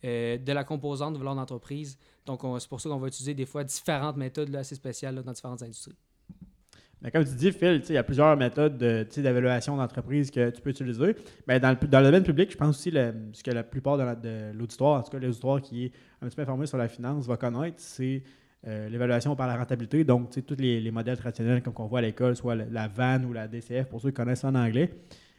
euh, 0.04 0.36
de 0.36 0.52
la 0.52 0.62
composante 0.62 1.14
de 1.14 1.18
valeur 1.18 1.34
d'entreprise. 1.36 1.96
Donc, 2.26 2.44
on- 2.44 2.58
c'est 2.58 2.68
pour 2.68 2.80
ça 2.80 2.88
qu'on 2.90 2.98
va 2.98 3.08
utiliser 3.08 3.34
des 3.34 3.46
fois 3.46 3.64
différentes 3.64 4.16
méthodes 4.16 4.50
là, 4.50 4.58
assez 4.58 4.74
spéciales 4.74 5.14
là, 5.14 5.22
dans 5.22 5.32
différentes 5.32 5.62
industries. 5.62 5.96
Comme 7.12 7.24
tu 7.24 7.34
dis, 7.34 7.52
Phil, 7.52 7.80
il 7.88 7.94
y 7.94 7.96
a 7.96 8.02
plusieurs 8.02 8.36
méthodes 8.36 8.76
d'évaluation 8.76 9.76
d'entreprise 9.76 10.30
que 10.32 10.50
tu 10.50 10.60
peux 10.60 10.70
utiliser. 10.70 11.14
Dans 11.46 11.76
le, 11.80 11.86
domaine 11.86 12.24
public, 12.24 12.50
je 12.50 12.56
pense 12.56 12.70
aussi 12.70 12.90
ce 12.90 13.42
que 13.42 13.50
la 13.52 13.62
plupart 13.62 13.96
de, 13.96 14.02
la- 14.02 14.16
de 14.16 14.52
l'auditoire, 14.52 14.98
en 14.98 15.02
tout 15.02 15.12
cas 15.12 15.18
l'auditoire 15.18 15.62
qui 15.62 15.86
est 15.86 15.92
un 16.20 16.26
petit 16.26 16.34
peu 16.34 16.42
informé 16.42 16.66
sur 16.66 16.76
la 16.76 16.88
finance, 16.88 17.26
va 17.26 17.36
connaître, 17.36 17.76
c'est 17.78 18.24
euh, 18.66 18.88
l'évaluation 18.88 19.36
par 19.36 19.46
la 19.46 19.56
rentabilité. 19.56 20.02
Donc, 20.02 20.30
tous 20.44 20.56
les, 20.58 20.80
les 20.80 20.90
modèles 20.90 21.16
traditionnels 21.16 21.62
comme 21.62 21.72
qu'on 21.72 21.86
voit 21.86 22.00
à 22.00 22.02
l'école, 22.02 22.34
soit 22.34 22.56
la, 22.56 22.88
VAN 22.88 23.22
ou 23.22 23.32
la 23.32 23.46
DCF, 23.46 23.86
pour 23.86 24.00
ceux 24.00 24.08
qui 24.08 24.14
connaissent 24.14 24.40
ça 24.40 24.48
en 24.48 24.56
anglais. 24.56 24.90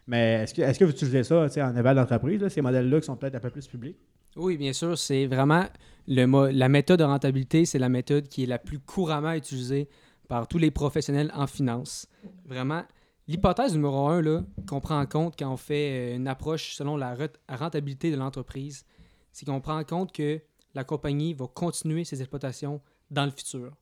Mais 0.07 0.45
est-ce 0.45 0.79
que, 0.79 0.85
vous 0.85 0.91
utilisez 0.91 1.23
ça 1.23 1.45
en 1.57 1.75
éval 1.75 1.97
d'entreprise, 1.97 2.47
ces 2.47 2.61
modèles-là 2.61 3.01
qui 3.01 3.05
sont 3.05 3.17
peut-être 3.17 3.35
un 3.35 3.39
peu 3.39 3.49
plus 3.49 3.67
publics? 3.67 3.97
Oui, 4.37 4.57
bien 4.57 4.73
sûr, 4.73 4.97
c'est 4.97 5.27
vraiment 5.27 5.65
la 6.07 6.69
méthode 6.69 6.99
de 6.99 7.03
rentabilité, 7.03 7.65
c'est 7.65 7.79
la 7.79 7.89
méthode 7.89 8.27
qui 8.27 8.43
est 8.43 8.47
la 8.47 8.57
plus 8.57 8.79
couramment 8.79 9.33
utilisée 9.33 9.89
par 10.29 10.47
tous 10.47 10.59
les 10.59 10.71
professionnels 10.71 11.31
en 11.35 11.47
finance. 11.47 12.07
Vraiment, 12.45 12.83
l'hypothèse 13.27 13.73
numéro 13.73 14.07
un 14.07 14.45
qu'on 14.67 14.79
prend 14.79 15.01
en 15.01 15.05
compte 15.05 15.35
quand 15.37 15.51
on 15.51 15.57
fait 15.57 16.13
euh, 16.13 16.15
une 16.15 16.27
approche 16.27 16.75
selon 16.75 16.95
la 16.95 17.17
rentabilité 17.49 18.11
de 18.11 18.15
l'entreprise, 18.15 18.85
c'est 19.33 19.45
qu'on 19.45 19.59
prend 19.59 19.77
en 19.77 19.83
compte 19.83 20.13
que 20.13 20.39
la 20.75 20.83
compagnie 20.83 21.33
va 21.33 21.47
continuer 21.47 22.05
ses 22.05 22.21
exploitations 22.21 22.79
dans 23.09 23.25
le 23.25 23.31
futur. 23.31 23.75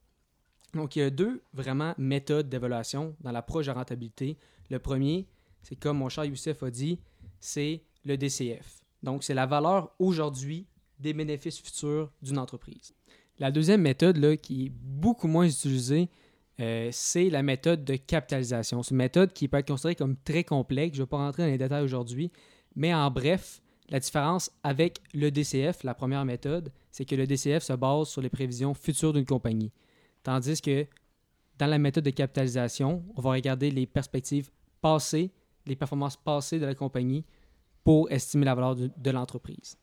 Donc, 0.73 0.95
il 0.95 0.99
y 0.99 1.01
a 1.01 1.09
deux 1.09 1.43
vraiment 1.53 1.93
méthodes 1.97 2.49
d'évaluation 2.49 3.15
dans 3.19 3.31
l'approche 3.31 3.65
de 3.65 3.71
rentabilité. 3.71 4.37
Le 4.69 4.79
premier, 4.79 5.27
c'est 5.63 5.75
comme 5.75 5.97
mon 5.97 6.07
cher 6.09 6.23
Youssef 6.25 6.63
a 6.63 6.71
dit, 6.71 6.99
c'est 7.41 7.83
le 8.05 8.17
DCF. 8.17 8.79
Donc, 9.03 9.23
c'est 9.23 9.33
la 9.33 9.45
valeur 9.45 9.93
aujourd'hui 9.99 10.65
des 10.99 11.13
bénéfices 11.13 11.59
futurs 11.59 12.09
d'une 12.21 12.39
entreprise. 12.39 12.93
La 13.37 13.51
deuxième 13.51 13.81
méthode 13.81 14.17
là, 14.17 14.37
qui 14.37 14.67
est 14.67 14.69
beaucoup 14.69 15.27
moins 15.27 15.45
utilisée, 15.45 16.09
euh, 16.59 16.89
c'est 16.91 17.29
la 17.29 17.43
méthode 17.43 17.83
de 17.83 17.95
capitalisation. 17.95 18.81
C'est 18.81 18.91
une 18.91 18.97
méthode 18.97 19.31
qui 19.33 19.47
peut 19.47 19.57
être 19.57 19.67
considérée 19.67 19.95
comme 19.95 20.15
très 20.17 20.43
complexe. 20.43 20.95
Je 20.95 21.01
ne 21.01 21.05
vais 21.05 21.09
pas 21.09 21.17
rentrer 21.17 21.43
dans 21.43 21.49
les 21.49 21.57
détails 21.57 21.83
aujourd'hui, 21.83 22.31
mais 22.75 22.93
en 22.93 23.11
bref, 23.11 23.61
la 23.89 23.99
différence 23.99 24.51
avec 24.63 24.99
le 25.13 25.29
DCF, 25.29 25.83
la 25.83 25.93
première 25.93 26.25
méthode, 26.25 26.71
c'est 26.91 27.05
que 27.05 27.15
le 27.15 27.27
DCF 27.27 27.63
se 27.63 27.73
base 27.73 28.09
sur 28.09 28.21
les 28.21 28.29
prévisions 28.29 28.73
futures 28.73 29.13
d'une 29.13 29.25
compagnie. 29.25 29.71
Tandis 30.23 30.61
que 30.61 30.85
dans 31.57 31.67
la 31.67 31.77
méthode 31.77 32.03
de 32.03 32.09
capitalisation, 32.09 33.03
on 33.15 33.21
va 33.21 33.31
regarder 33.31 33.71
les 33.71 33.85
perspectives 33.85 34.49
passées, 34.81 35.31
les 35.65 35.75
performances 35.75 36.17
passées 36.17 36.59
de 36.59 36.65
la 36.65 36.75
compagnie 36.75 37.23
pour 37.83 38.11
estimer 38.11 38.45
la 38.45 38.55
valeur 38.55 38.75
de, 38.75 39.11
l'entreprise. 39.11 39.77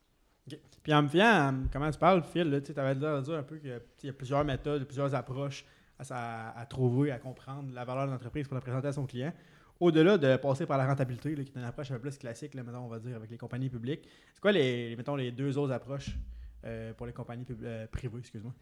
Puis 0.83 0.93
en 0.93 1.02
me 1.02 1.09
fiant 1.09 1.54
comment 1.73 1.90
tu 1.90 1.99
parles, 1.99 2.23
Phil, 2.23 2.62
tu 2.62 2.78
avais 2.78 2.95
l'air 2.95 3.21
de 3.21 3.25
dire 3.25 3.35
un 3.35 3.43
peu 3.43 3.57
qu'il 3.57 3.81
y 4.02 4.09
a 4.09 4.12
plusieurs 4.12 4.45
méthodes, 4.45 4.85
plusieurs 4.85 5.14
approches 5.14 5.64
à, 5.99 6.67
trouver, 6.69 7.11
à 7.11 7.19
comprendre 7.19 7.73
la 7.73 7.85
valeur 7.85 8.07
de 8.07 8.13
l'entreprise 8.13 8.47
pour 8.47 8.55
la 8.55 8.61
présenter 8.61 8.89
à 8.89 8.93
son 8.93 9.07
client. 9.07 9.33
Au-delà 9.81 10.19
de 10.19 10.37
passer 10.37 10.67
par 10.67 10.79
la 10.79 10.87
rentabilité, 10.87 11.35
qui 11.35 11.41
est 11.41 11.57
une 11.57 11.65
approche 11.65 11.91
un 11.91 11.95
peu 11.95 12.03
plus 12.03 12.19
classique, 12.19 12.55
là, 12.55 12.63
on 12.81 12.89
va 12.89 12.99
dire, 12.99 13.17
avec 13.17 13.31
les 13.31 13.39
compagnies 13.39 13.69
publiques, 13.69 14.09
c'est 14.33 14.41
quoi 14.41 14.53
les, 14.53 14.95
mettons, 14.97 15.17
les 15.17 15.33
deux 15.33 15.59
autres 15.59 15.73
approches 15.73 16.17
euh, 16.65 16.93
pour 16.95 17.07
les 17.07 17.13
compagnies 17.13 17.45
euh, 17.63 17.87
privées, 17.89 18.19
excuse-moi? 18.19 18.55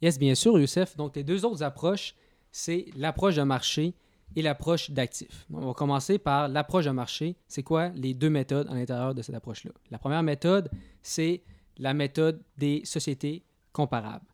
Yes, 0.00 0.18
bien 0.18 0.34
sûr, 0.34 0.58
Youssef. 0.58 0.96
Donc, 0.96 1.16
les 1.16 1.24
deux 1.24 1.44
autres 1.44 1.62
approches, 1.62 2.14
c'est 2.50 2.86
l'approche 2.96 3.36
de 3.36 3.42
marché 3.42 3.94
et 4.36 4.42
l'approche 4.42 4.90
d'actifs. 4.92 5.46
On 5.52 5.66
va 5.66 5.74
commencer 5.74 6.18
par 6.18 6.48
l'approche 6.48 6.84
de 6.84 6.90
marché. 6.90 7.36
C'est 7.48 7.64
quoi 7.64 7.88
les 7.88 8.14
deux 8.14 8.30
méthodes 8.30 8.68
à 8.70 8.74
l'intérieur 8.74 9.14
de 9.14 9.22
cette 9.22 9.34
approche-là? 9.34 9.72
La 9.90 9.98
première 9.98 10.22
méthode, 10.22 10.70
c'est 11.02 11.42
la 11.76 11.92
méthode 11.92 12.40
des 12.56 12.82
sociétés 12.84 13.42
comparables. 13.72 14.29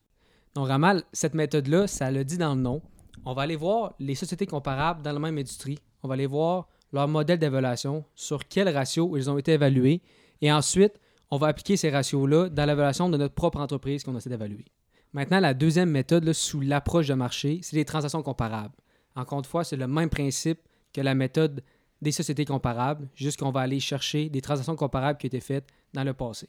Donc, 0.57 0.69
vraiment, 0.69 0.99
cette 1.13 1.35
méthode-là, 1.35 1.87
ça 1.87 2.11
le 2.11 2.25
dit 2.25 2.39
dans 2.39 2.55
le 2.55 2.61
nom. 2.63 2.81
On 3.27 3.35
va 3.35 3.43
aller 3.43 3.57
voir 3.57 3.93
les 3.99 4.15
sociétés 4.15 4.47
comparables 4.47 5.03
dans 5.03 5.13
la 5.13 5.19
même 5.19 5.37
industrie. 5.37 5.79
On 6.03 6.09
va 6.09 6.15
aller 6.15 6.27
voir 6.27 6.67
leur 6.95 7.07
modèle 7.09 7.39
d'évaluation, 7.39 8.07
sur 8.15 8.49
quel 8.49 8.71
ratio 8.71 9.19
ils 9.19 9.29
ont 9.29 9.37
été 9.37 9.53
évalués. 9.53 10.01
Et 10.41 10.51
ensuite, 10.51 10.95
on 11.31 11.37
va 11.37 11.49
appliquer 11.49 11.77
ces 11.77 11.91
ratios-là 11.91 12.49
dans 12.49 12.65
l'évaluation 12.65 13.11
de 13.11 13.19
notre 13.19 13.35
propre 13.35 13.59
entreprise 13.61 14.03
qu'on 14.03 14.17
essaie 14.17 14.31
d'évaluer. 14.31 14.65
Maintenant, 15.13 15.41
la 15.41 15.53
deuxième 15.53 15.91
méthode 15.91 16.33
sous 16.33 16.63
l'approche 16.63 17.09
de 17.09 17.15
marché, 17.15 17.61
c'est 17.63 17.77
les 17.77 17.85
transactions 17.85 18.23
comparables. 18.23 18.77
Encore 19.15 19.41
une 19.41 19.45
fois, 19.45 19.63
c'est 19.63 19.77
le 19.77 19.87
même 19.87 20.09
principe 20.09 20.61
que 20.95 21.03
la 21.03 21.15
méthode 21.15 21.63
des 22.01 22.13
sociétés 22.13 22.47
comparables, 22.47 23.11
juste 23.15 23.39
qu'on 23.39 23.51
va 23.51 23.61
aller 23.61 23.79
chercher 23.79 24.31
des 24.31 24.41
transactions 24.41 24.77
comparables 24.77 25.19
qui 25.19 25.27
ont 25.27 25.29
été 25.29 25.41
faites 25.41 25.67
dans 25.93 26.03
le 26.03 26.15
passé. 26.15 26.49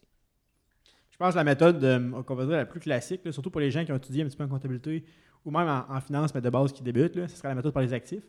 Je 1.17 1.25
pense 1.25 1.33
que 1.33 1.37
la 1.37 1.43
méthode 1.43 1.83
euh, 1.83 2.21
qu'on 2.21 2.35
va 2.35 2.45
dire 2.45 2.57
la 2.57 2.65
plus 2.67 2.79
classique, 2.79 3.21
surtout 3.31 3.49
pour 3.49 3.59
les 3.59 3.71
gens 3.71 3.83
qui 3.83 3.91
ont 3.91 3.97
étudié 3.97 4.21
un 4.21 4.27
petit 4.27 4.37
peu 4.37 4.43
en 4.43 4.47
comptabilité 4.47 5.03
ou 5.43 5.49
même 5.49 5.67
en, 5.67 5.99
finance, 5.99 6.35
mais 6.35 6.41
de 6.41 6.49
base 6.51 6.71
qui 6.71 6.83
débutent, 6.83 7.27
ce 7.27 7.35
serait 7.35 7.47
la 7.47 7.55
méthode 7.55 7.73
par 7.73 7.81
les 7.81 7.91
actifs. 7.91 8.21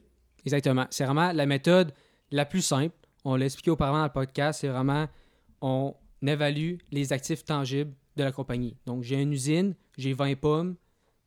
Exactement. 0.47 0.87
C'est 0.89 1.05
vraiment 1.05 1.31
la 1.33 1.45
méthode 1.45 1.93
la 2.31 2.47
plus 2.47 2.63
simple. 2.63 2.95
On 3.27 3.37
l'a 3.37 3.45
expliqué 3.45 3.71
auparavant 3.71 3.99
dans 3.99 4.05
le 4.05 4.11
podcast. 4.11 4.61
C'est 4.61 4.69
vraiment, 4.69 5.07
on 5.61 5.95
évalue 6.27 6.77
les 6.91 7.13
actifs 7.13 7.45
tangibles 7.45 7.93
de 8.17 8.25
la 8.25 8.33
compagnie. 8.33 8.75
Donc, 8.87 9.03
j'ai 9.03 9.21
une 9.21 9.35
usine, 9.35 9.75
j'ai 9.99 10.15
20 10.15 10.37
pommes, 10.37 10.77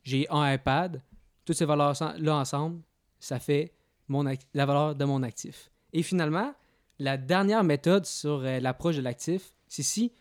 j'ai 0.02 0.26
un 0.32 0.52
iPad. 0.52 1.00
Toutes 1.46 1.58
ces 1.58 1.66
valeurs-là 1.66 2.36
ensemble, 2.36 2.82
ça 3.20 3.38
fait 3.38 3.72
mon 4.08 4.24
la 4.24 4.66
valeur 4.66 4.96
de 4.96 5.06
mon 5.06 5.22
actif. 5.22 5.70
Et 5.94 6.02
finalement, 6.02 6.56
la 6.98 7.18
dernière 7.18 7.64
méthode 7.64 8.06
sur 8.08 8.40
euh, 8.40 8.60
l'approche 8.60 8.96
de 8.96 9.02
l'actif, 9.02 9.54
c'est 9.68 9.84
si 9.84 10.12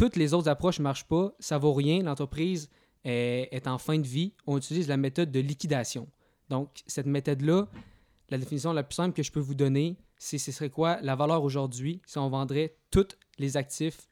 toutes 0.00 0.16
les 0.16 0.32
autres 0.32 0.48
approches 0.48 0.78
ne 0.78 0.84
marchent 0.84 1.04
pas, 1.04 1.34
ça 1.40 1.58
vaut 1.58 1.74
rien, 1.74 2.02
l'entreprise 2.02 2.70
est, 3.04 3.50
est 3.52 3.66
en 3.66 3.76
fin 3.76 3.98
de 3.98 4.06
vie, 4.06 4.32
on 4.46 4.56
utilise 4.56 4.88
la 4.88 4.96
méthode 4.96 5.30
de 5.30 5.40
liquidation. 5.40 6.08
Donc, 6.48 6.70
cette 6.86 7.04
méthode-là, 7.04 7.68
la 8.30 8.38
définition 8.38 8.72
la 8.72 8.82
plus 8.82 8.94
simple 8.94 9.14
que 9.14 9.22
je 9.22 9.30
peux 9.30 9.40
vous 9.40 9.54
donner, 9.54 9.98
c'est 10.16 10.38
ce 10.38 10.52
serait 10.52 10.70
quoi 10.70 10.98
la 11.02 11.16
valeur 11.16 11.42
aujourd'hui 11.42 12.00
si 12.06 12.16
on 12.16 12.30
vendrait 12.30 12.76
tous 12.90 13.08
les 13.38 13.58
actifs 13.58 14.08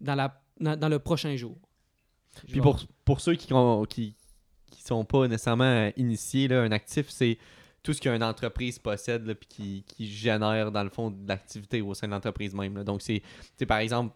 dans, 0.00 0.14
la, 0.14 0.40
dans, 0.60 0.78
dans 0.78 0.88
le 0.88 1.00
prochain 1.00 1.34
jour? 1.34 1.58
Je 2.46 2.52
Puis 2.52 2.60
pour, 2.60 2.78
pour 3.04 3.20
ceux 3.20 3.34
qui 3.34 3.48
qui 4.70 4.82
sont 4.84 5.04
pas 5.04 5.26
nécessairement 5.26 5.64
euh, 5.64 5.90
initiés, 5.96 6.46
là, 6.46 6.62
un 6.62 6.70
actif, 6.70 7.10
c'est 7.10 7.36
tout 7.82 7.92
ce 7.92 8.00
qu'une 8.00 8.22
entreprise 8.22 8.78
possède 8.78 9.26
là, 9.26 9.34
puis 9.34 9.48
qui, 9.48 9.84
qui 9.88 10.06
génère 10.06 10.70
dans 10.70 10.84
le 10.84 10.90
fond 10.90 11.10
de 11.10 11.26
l'activité 11.26 11.80
au 11.80 11.94
sein 11.94 12.06
de 12.06 12.12
l'entreprise 12.12 12.54
même. 12.54 12.76
là. 12.76 12.84
Donc 12.84 13.02
c'est 13.02 13.22
c'est 13.56 13.66
par 13.66 13.78
exemple 13.78 14.14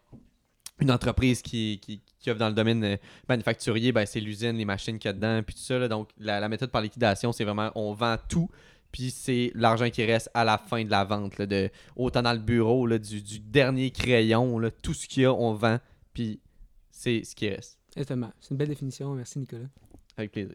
une 0.80 0.90
entreprise 0.90 1.40
qui, 1.42 1.78
qui, 1.80 2.00
qui 2.18 2.30
offre 2.30 2.40
dans 2.40 2.48
le 2.48 2.54
domaine 2.54 2.82
euh, 2.84 2.96
manufacturier, 3.28 3.92
ben, 3.92 4.06
c'est 4.06 4.20
l'usine, 4.20 4.56
les 4.56 4.64
machines 4.64 4.98
qu'il 4.98 5.08
y 5.08 5.10
a 5.10 5.12
dedans, 5.12 5.42
puis 5.42 5.54
tout 5.54 5.62
ça. 5.62 5.78
là. 5.78 5.88
Donc 5.88 6.10
la, 6.18 6.40
la 6.40 6.48
méthode 6.48 6.70
par 6.70 6.82
liquidation, 6.82 7.32
c'est 7.32 7.44
vraiment 7.44 7.70
on 7.74 7.92
vend 7.92 8.16
tout, 8.28 8.48
puis 8.90 9.10
c'est 9.10 9.52
l'argent 9.54 9.88
qui 9.90 10.04
reste 10.04 10.30
à 10.34 10.44
la 10.44 10.58
fin 10.58 10.84
de 10.84 10.90
la 10.90 11.04
vente. 11.04 11.38
là, 11.38 11.46
de, 11.46 11.70
autant 11.96 12.22
dans 12.22 12.32
le 12.32 12.38
bureau, 12.38 12.86
là, 12.86 12.98
du, 12.98 13.22
du 13.22 13.38
dernier 13.40 13.90
crayon, 13.90 14.58
là, 14.58 14.70
tout 14.70 14.94
ce 14.94 15.06
qu'il 15.06 15.22
y 15.22 15.26
a, 15.26 15.32
on 15.32 15.54
vend, 15.54 15.78
puis 16.12 16.40
c'est 16.90 17.24
ce 17.24 17.34
qui 17.34 17.48
reste. 17.48 17.78
Exactement. 17.96 18.32
C'est 18.40 18.50
une 18.50 18.56
belle 18.56 18.68
définition. 18.68 19.14
Merci, 19.14 19.38
Nicolas. 19.38 19.68
Avec 20.16 20.32
plaisir. 20.32 20.54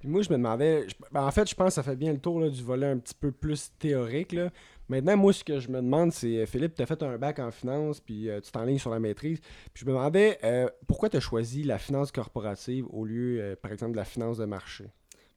Puis 0.00 0.08
moi, 0.08 0.22
je 0.22 0.30
me 0.30 0.38
demandais, 0.38 0.86
ben, 1.12 1.22
en 1.22 1.30
fait, 1.30 1.48
je 1.48 1.54
pense 1.54 1.68
que 1.68 1.74
ça 1.74 1.82
fait 1.82 1.94
bien 1.94 2.12
le 2.12 2.18
tour 2.18 2.50
du 2.50 2.62
volet 2.62 2.86
un 2.86 2.98
petit 2.98 3.14
peu 3.14 3.30
plus 3.30 3.70
théorique. 3.78 4.32
Là. 4.32 4.50
Maintenant, 4.88 5.14
moi, 5.18 5.32
ce 5.34 5.44
que 5.44 5.60
je 5.60 5.68
me 5.68 5.76
demande, 5.76 6.10
c'est, 6.10 6.38
euh, 6.38 6.46
Philippe, 6.46 6.74
tu 6.74 6.82
as 6.82 6.86
fait 6.86 7.02
un 7.02 7.18
bac 7.18 7.38
en 7.38 7.50
finance, 7.50 8.00
puis 8.00 8.30
euh, 8.30 8.40
tu 8.40 8.50
t'enlignes 8.50 8.78
sur 8.78 8.90
la 8.90 8.98
maîtrise. 8.98 9.40
Puis 9.74 9.82
je 9.82 9.84
me 9.84 9.90
demandais, 9.90 10.38
euh, 10.42 10.70
pourquoi 10.88 11.10
tu 11.10 11.18
as 11.18 11.20
choisi 11.20 11.64
la 11.64 11.78
finance 11.78 12.10
corporative 12.12 12.86
au 12.90 13.04
lieu, 13.04 13.58
par 13.60 13.72
exemple, 13.72 13.92
de 13.92 13.98
la 13.98 14.06
finance 14.06 14.38
de 14.38 14.46
marché? 14.46 14.86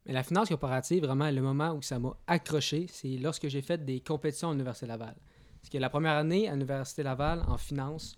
La 0.06 0.24
finance 0.24 0.48
corporative, 0.48 1.04
vraiment, 1.04 1.30
le 1.30 1.42
moment 1.42 1.74
où 1.74 1.82
ça 1.82 2.00
m'a 2.00 2.16
accroché, 2.26 2.88
c'est 2.90 3.18
lorsque 3.18 3.50
j'ai 3.50 3.62
fait 3.62 3.84
des 3.84 4.00
compétitions 4.00 4.50
à 4.50 4.52
l'Université 4.54 4.88
Laval. 4.88 5.16
Parce 5.62 5.70
que 5.70 5.78
la 5.78 5.90
première 5.90 6.14
année 6.14 6.48
à 6.48 6.54
l'Université 6.54 7.04
Laval, 7.04 7.44
en 7.48 7.58
finance, 7.58 8.18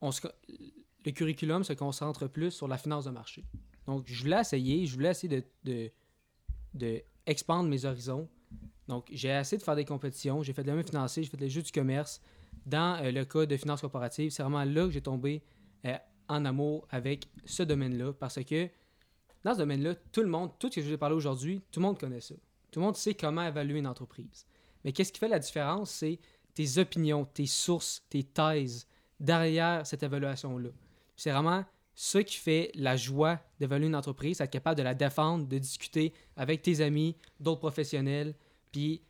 le 0.00 1.10
curriculum 1.12 1.62
se 1.62 1.74
concentre 1.74 2.26
plus 2.26 2.52
sur 2.52 2.68
la 2.68 2.78
finance 2.78 3.04
de 3.04 3.10
marché. 3.10 3.44
Donc, 3.86 4.04
je 4.06 4.22
voulais 4.22 4.40
essayer, 4.40 4.86
je 4.86 4.94
voulais 4.94 5.10
essayer 5.10 5.28
de, 5.28 5.44
de, 5.64 5.90
de 6.74 7.02
expandre 7.26 7.68
mes 7.68 7.84
horizons. 7.84 8.28
Donc, 8.88 9.06
j'ai 9.10 9.28
essayé 9.28 9.58
de 9.58 9.62
faire 9.62 9.76
des 9.76 9.84
compétitions, 9.84 10.42
j'ai 10.42 10.52
fait 10.52 10.62
de 10.62 10.68
la 10.68 10.74
même 10.74 10.86
financier, 10.86 11.22
j'ai 11.22 11.30
fait 11.30 11.36
des 11.36 11.48
jeux 11.48 11.62
du 11.62 11.72
commerce. 11.72 12.20
Dans 12.66 13.02
euh, 13.02 13.10
le 13.10 13.24
cas 13.24 13.46
de 13.46 13.56
finance 13.56 13.80
corporative, 13.80 14.30
c'est 14.30 14.42
vraiment 14.42 14.64
là 14.64 14.86
que 14.86 14.90
j'ai 14.90 15.00
tombé 15.00 15.42
euh, 15.86 15.96
en 16.28 16.44
amour 16.44 16.86
avec 16.90 17.28
ce 17.44 17.62
domaine-là 17.62 18.12
parce 18.12 18.42
que 18.44 18.68
dans 19.42 19.52
ce 19.54 19.58
domaine-là, 19.58 19.94
tout 20.12 20.22
le 20.22 20.28
monde, 20.28 20.50
tout 20.58 20.70
ce 20.70 20.76
que 20.76 20.80
je 20.80 20.88
vous 20.88 20.94
ai 20.94 20.98
parlé 20.98 21.14
aujourd'hui, 21.14 21.60
tout 21.70 21.80
le 21.80 21.86
monde 21.86 21.98
connaît 21.98 22.20
ça. 22.20 22.34
Tout 22.70 22.80
le 22.80 22.86
monde 22.86 22.96
sait 22.96 23.14
comment 23.14 23.46
évaluer 23.46 23.78
une 23.78 23.86
entreprise. 23.86 24.46
Mais 24.84 24.92
qu'est-ce 24.92 25.12
qui 25.12 25.20
fait 25.20 25.28
la 25.28 25.38
différence, 25.38 25.90
c'est 25.90 26.18
tes 26.54 26.78
opinions, 26.78 27.24
tes 27.24 27.46
sources, 27.46 28.02
tes 28.08 28.22
thèses 28.22 28.86
derrière 29.20 29.86
cette 29.86 30.02
évaluation-là. 30.02 30.70
C'est 31.16 31.30
vraiment 31.30 31.64
ce 31.94 32.18
qui 32.18 32.36
fait 32.36 32.70
la 32.74 32.96
joie 32.96 33.40
d'évaluer 33.60 33.86
une 33.86 33.96
entreprise, 33.96 34.40
être 34.40 34.50
capable 34.50 34.76
de 34.76 34.82
la 34.82 34.94
défendre, 34.94 35.46
de 35.46 35.58
discuter 35.58 36.12
avec 36.36 36.62
tes 36.62 36.80
amis, 36.80 37.16
d'autres 37.38 37.60
professionnels, 37.60 38.34
puis 38.72 39.02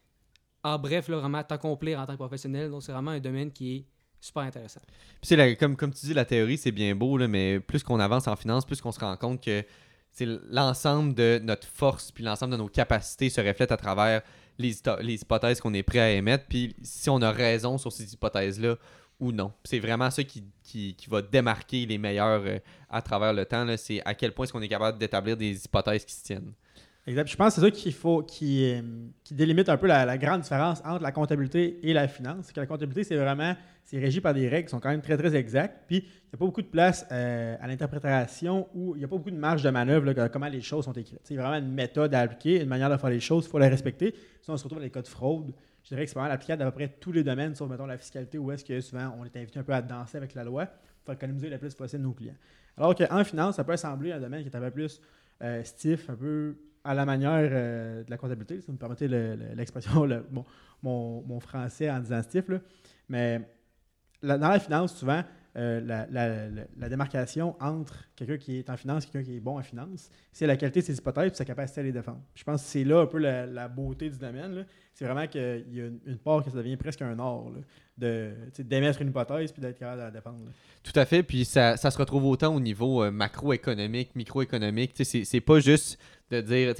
en 0.62 0.78
bref, 0.78 1.08
là, 1.08 1.18
vraiment 1.18 1.42
t'accomplir 1.42 2.00
en 2.00 2.06
tant 2.06 2.12
que 2.12 2.18
professionnel. 2.18 2.70
Donc, 2.70 2.82
c'est 2.82 2.92
vraiment 2.92 3.10
un 3.10 3.20
domaine 3.20 3.52
qui 3.52 3.76
est 3.76 3.84
super 4.20 4.42
intéressant. 4.42 4.80
Puis 5.20 5.56
comme, 5.56 5.76
tu 5.76 6.06
dis, 6.06 6.14
la 6.14 6.24
théorie, 6.24 6.56
c'est 6.56 6.72
bien 6.72 6.94
beau, 6.94 7.18
mais 7.28 7.60
plus 7.60 7.82
qu'on 7.82 8.00
avance 8.00 8.26
en 8.26 8.36
finance, 8.36 8.64
plus 8.64 8.80
qu'on 8.80 8.92
se 8.92 9.00
rend 9.00 9.16
compte 9.16 9.42
que 9.42 9.64
c'est 10.10 10.26
l'ensemble 10.48 11.12
de 11.14 11.40
notre 11.42 11.66
force 11.66 12.12
puis 12.12 12.22
l'ensemble 12.22 12.52
de 12.52 12.56
nos 12.56 12.68
capacités 12.68 13.30
se 13.30 13.40
reflète 13.40 13.72
à 13.72 13.76
travers 13.76 14.22
les, 14.58 14.72
les 15.00 15.14
hypothèses 15.20 15.60
qu'on 15.60 15.74
est 15.74 15.82
prêt 15.82 15.98
à 15.98 16.12
émettre, 16.12 16.46
puis 16.48 16.76
si 16.82 17.10
on 17.10 17.20
a 17.20 17.32
raison 17.32 17.78
sur 17.78 17.90
ces 17.90 18.12
hypothèses-là 18.14 18.76
ou 19.24 19.32
non. 19.32 19.52
C'est 19.64 19.78
vraiment 19.78 20.10
ça 20.10 20.22
qui, 20.22 20.44
qui, 20.62 20.94
qui 20.94 21.10
va 21.10 21.22
démarquer 21.22 21.86
les 21.86 21.98
meilleurs 21.98 22.42
euh, 22.44 22.58
à 22.90 23.02
travers 23.02 23.32
le 23.32 23.44
temps. 23.44 23.66
C'est 23.76 24.02
à 24.04 24.14
quel 24.14 24.32
point 24.32 24.44
est-ce 24.44 24.52
qu'on 24.52 24.62
est 24.62 24.68
capable 24.68 24.98
d'établir 24.98 25.36
des 25.36 25.64
hypothèses 25.64 26.04
qui 26.04 26.14
se 26.14 26.24
tiennent. 26.24 26.52
Exact. 27.06 27.28
Je 27.28 27.36
pense 27.36 27.54
que 27.54 27.60
c'est 27.60 27.66
ça 27.66 27.70
qu'il 27.70 27.92
faut, 27.92 28.22
qui, 28.22 28.64
euh, 28.64 28.80
qui 29.24 29.34
délimite 29.34 29.68
un 29.68 29.76
peu 29.76 29.86
la, 29.86 30.16
grande 30.16 30.40
différence 30.40 30.80
entre 30.84 31.02
la 31.02 31.12
comptabilité 31.12 31.78
et 31.82 31.92
la 31.92 32.08
finance. 32.08 32.46
C'est 32.46 32.54
que 32.54 32.60
la 32.60 32.66
comptabilité, 32.66 33.04
c'est 33.04 33.16
vraiment, 33.16 33.54
c'est 33.84 33.98
régi 33.98 34.22
par 34.22 34.32
des 34.32 34.48
règles 34.48 34.68
qui 34.68 34.70
sont 34.70 34.80
quand 34.80 34.88
même 34.88 35.02
très, 35.02 35.18
très 35.18 35.36
exactes. 35.36 35.84
Puis, 35.86 35.98
il 35.98 36.02
n'y 36.02 36.34
a 36.34 36.38
pas 36.38 36.46
beaucoup 36.46 36.62
de 36.62 36.66
place 36.66 37.06
euh, 37.12 37.56
à 37.60 37.66
l'interprétation 37.66 38.68
ou 38.74 38.94
il 38.94 39.00
n'y 39.00 39.04
a 39.04 39.08
pas 39.08 39.16
beaucoup 39.16 39.30
de 39.30 39.36
marge 39.36 39.62
de 39.62 39.68
manœuvre, 39.68 40.06
là, 40.06 40.28
comment 40.30 40.48
les 40.48 40.62
choses 40.62 40.86
sont 40.86 40.92
écrites. 40.92 41.20
C'est 41.24 41.36
vraiment 41.36 41.56
une 41.56 41.72
méthode 41.72 42.14
à 42.14 42.20
appliquer, 42.20 42.62
une 42.62 42.68
manière 42.68 42.88
de 42.88 42.96
faire 42.96 43.10
les 43.10 43.20
choses, 43.20 43.44
il 43.44 43.50
faut 43.50 43.58
la 43.58 43.68
respecter. 43.68 44.14
Sinon, 44.40 44.54
on 44.54 44.56
se 44.56 44.64
retrouve 44.64 44.78
dans 44.78 44.84
les 44.84 44.90
cas 44.90 45.02
de 45.02 45.08
fraude. 45.08 45.52
Je 45.84 45.90
dirais 45.90 46.04
que 46.04 46.08
c'est 46.08 46.14
pas 46.14 46.22
mal 46.22 46.32
applicable 46.32 46.62
à 46.62 46.66
peu 46.66 46.72
près 46.72 46.88
tous 46.88 47.12
les 47.12 47.22
domaines, 47.22 47.54
sauf, 47.54 47.70
mettons, 47.70 47.86
la 47.86 47.98
fiscalité, 47.98 48.38
où 48.38 48.50
est-ce 48.50 48.64
que 48.64 48.80
souvent 48.80 49.14
on 49.18 49.24
est 49.24 49.36
invité 49.36 49.58
un 49.58 49.62
peu 49.62 49.74
à 49.74 49.82
danser 49.82 50.16
avec 50.16 50.34
la 50.34 50.42
loi 50.42 50.66
pour 51.04 51.12
économiser 51.14 51.50
le 51.50 51.58
plus 51.58 51.74
possible 51.74 52.02
nos 52.02 52.12
clients. 52.12 52.36
Alors 52.76 52.94
qu'en 52.94 53.22
finance, 53.22 53.56
ça 53.56 53.64
peut 53.64 53.76
sembler 53.76 54.12
un 54.12 54.18
domaine 54.18 54.42
qui 54.42 54.48
est 54.48 54.56
un 54.56 54.60
peu 54.60 54.70
plus 54.70 55.00
euh, 55.42 55.62
stiff, 55.62 56.08
un 56.08 56.16
peu 56.16 56.56
à 56.82 56.94
la 56.94 57.04
manière 57.04 57.48
euh, 57.52 58.02
de 58.02 58.10
la 58.10 58.16
comptabilité, 58.16 58.60
si 58.60 58.66
vous 58.66 58.72
me 58.72 58.78
permettez 58.78 59.08
le- 59.08 59.36
le- 59.36 59.54
l'expression, 59.54 60.04
le- 60.06 60.26
mon, 60.82 61.40
français 61.40 61.90
en 61.90 62.00
disant 62.00 62.22
stiff. 62.22 62.44
Mais 63.08 63.40
dans 64.22 64.38
la 64.38 64.58
finance, 64.58 64.96
souvent, 64.96 65.22
euh, 65.56 65.80
la, 65.80 66.06
la- 66.10 66.48
la- 66.76 66.88
démarcation 66.88 67.54
entre 67.60 68.08
quelqu'un 68.16 68.38
qui 68.38 68.58
est 68.58 68.68
en 68.70 68.76
finance 68.76 69.04
et 69.04 69.06
quelqu'un 69.08 69.30
qui 69.30 69.36
est 69.36 69.40
bon 69.40 69.58
en 69.58 69.62
finance, 69.62 70.10
c'est 70.32 70.46
la 70.46 70.56
qualité 70.56 70.80
de 70.80 70.86
ses 70.86 70.96
hypothèses 70.96 71.32
et 71.32 71.34
sa 71.34 71.44
capacité 71.44 71.80
à 71.80 71.84
les 71.84 71.92
défendre. 71.92 72.20
Je 72.34 72.42
pense 72.42 72.62
que 72.62 72.68
c'est 72.68 72.82
là 72.82 73.02
un 73.02 73.06
peu 73.06 73.18
la, 73.18 73.68
beauté 73.68 74.10
du 74.10 74.18
domaine. 74.18 74.66
C'est 74.92 75.04
vraiment 75.04 75.26
qu'il 75.28 75.64
y 75.70 75.80
a 75.80 75.86
une, 75.86 76.18
part 76.18 76.44
que 76.44 76.50
ça 76.50 76.56
devient 76.56 76.76
presque 76.76 77.02
un 77.02 77.18
art 77.18 77.44
de, 77.96 78.32
d'émettre 78.58 79.00
une 79.00 79.08
hypothèse 79.08 79.52
puis 79.52 79.62
d'être 79.62 79.78
capable 79.78 79.98
de 80.00 80.04
la 80.06 80.10
défendre. 80.10 80.38
Tout 80.82 80.98
à 80.98 81.04
fait, 81.04 81.22
puis 81.22 81.44
ça, 81.44 81.76
ça 81.76 81.90
se 81.90 81.98
retrouve 81.98 82.24
autant 82.24 82.54
au 82.54 82.60
niveau 82.60 83.04
euh, 83.04 83.10
macroéconomique, 83.10 84.14
microéconomique. 84.16 84.92
C'est 85.04 85.40
pas 85.40 85.60
juste 85.60 85.98
de 86.30 86.40
dire, 86.40 86.74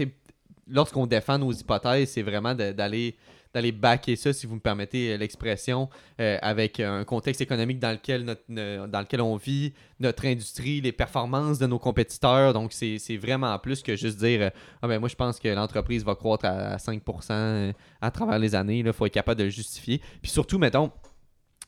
lorsqu'on 0.66 1.06
défend 1.06 1.38
nos 1.38 1.52
hypothèses, 1.52 2.10
c'est 2.10 2.22
vraiment 2.22 2.54
d'aller 2.54 3.16
d'aller 3.54 3.72
backer 3.72 4.16
ça, 4.16 4.32
si 4.32 4.46
vous 4.46 4.56
me 4.56 4.60
permettez 4.60 5.12
euh, 5.12 5.16
l'expression, 5.16 5.88
euh, 6.20 6.38
avec 6.42 6.80
un 6.80 7.04
contexte 7.04 7.40
économique 7.40 7.78
dans 7.78 7.92
lequel, 7.92 8.24
notre, 8.24 8.86
dans 8.86 9.00
lequel 9.00 9.20
on 9.20 9.36
vit, 9.36 9.72
notre 10.00 10.26
industrie, 10.26 10.80
les 10.80 10.92
performances 10.92 11.58
de 11.58 11.66
nos 11.66 11.78
compétiteurs. 11.78 12.52
Donc, 12.52 12.72
c'est 12.72 13.16
vraiment 13.16 13.58
plus 13.58 13.82
que 13.82 13.96
juste 13.96 14.18
dire 14.18 14.42
euh, 14.42 14.50
Ah 14.82 14.88
ben 14.88 14.98
moi, 14.98 15.08
je 15.08 15.14
pense 15.14 15.38
que 15.38 15.48
l'entreprise 15.48 16.04
va 16.04 16.14
croître 16.14 16.44
à 16.44 16.76
5% 16.76 17.00
euh, 17.30 17.72
à 18.00 18.10
travers 18.10 18.38
les 18.38 18.54
années. 18.54 18.78
Il 18.78 18.92
faut 18.92 19.06
être 19.06 19.12
capable 19.12 19.38
de 19.38 19.44
le 19.44 19.50
justifier. 19.50 20.00
Puis 20.22 20.30
surtout, 20.30 20.58
mettons, 20.58 20.90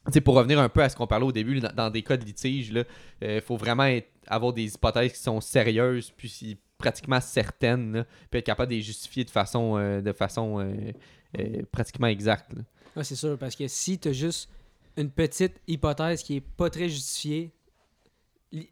tu 0.07 0.13
sais, 0.13 0.21
pour 0.21 0.35
revenir 0.35 0.61
un 0.61 0.69
peu 0.69 0.83
à 0.83 0.89
ce 0.89 0.97
qu'on 0.97 1.07
parlait 1.07 1.27
au 1.27 1.33
début, 1.33 1.61
dans, 1.61 1.91
des 1.91 2.03
cas 2.03 2.17
de 2.17 2.25
litige, 2.25 2.73
il 3.21 3.41
faut 3.41 3.57
vraiment 3.57 3.89
avoir 4.29 4.53
des 4.53 4.75
hypothèses 4.75 5.13
qui 5.13 5.19
sont 5.19 5.41
sérieuses, 5.41 6.13
puis 6.17 6.57
pratiquement 6.79 7.21
certaines, 7.21 8.05
puis 8.31 8.39
être 8.39 8.47
capable 8.47 8.71
de 8.71 8.77
les 8.77 8.83
justifier 8.83 9.25
de 9.25 9.31
façon, 9.31 9.77
de 9.77 10.13
façon 10.13 10.65
euh, 11.39 11.63
pratiquement. 11.71 12.09
Ouais, 12.09 13.05
c'est 13.05 13.17
sûr, 13.17 13.39
parce 13.39 13.57
que 13.57 13.69
si 13.69 13.99
tu 13.99 14.09
as 14.09 14.13
juste 14.13 14.51
une 14.97 15.11
petite 15.11 15.61
hypothèse 15.67 16.23
qui 16.23 16.37
est 16.37 16.41
pas 16.41 16.71
très 16.71 16.89
justifiée, 16.89 17.53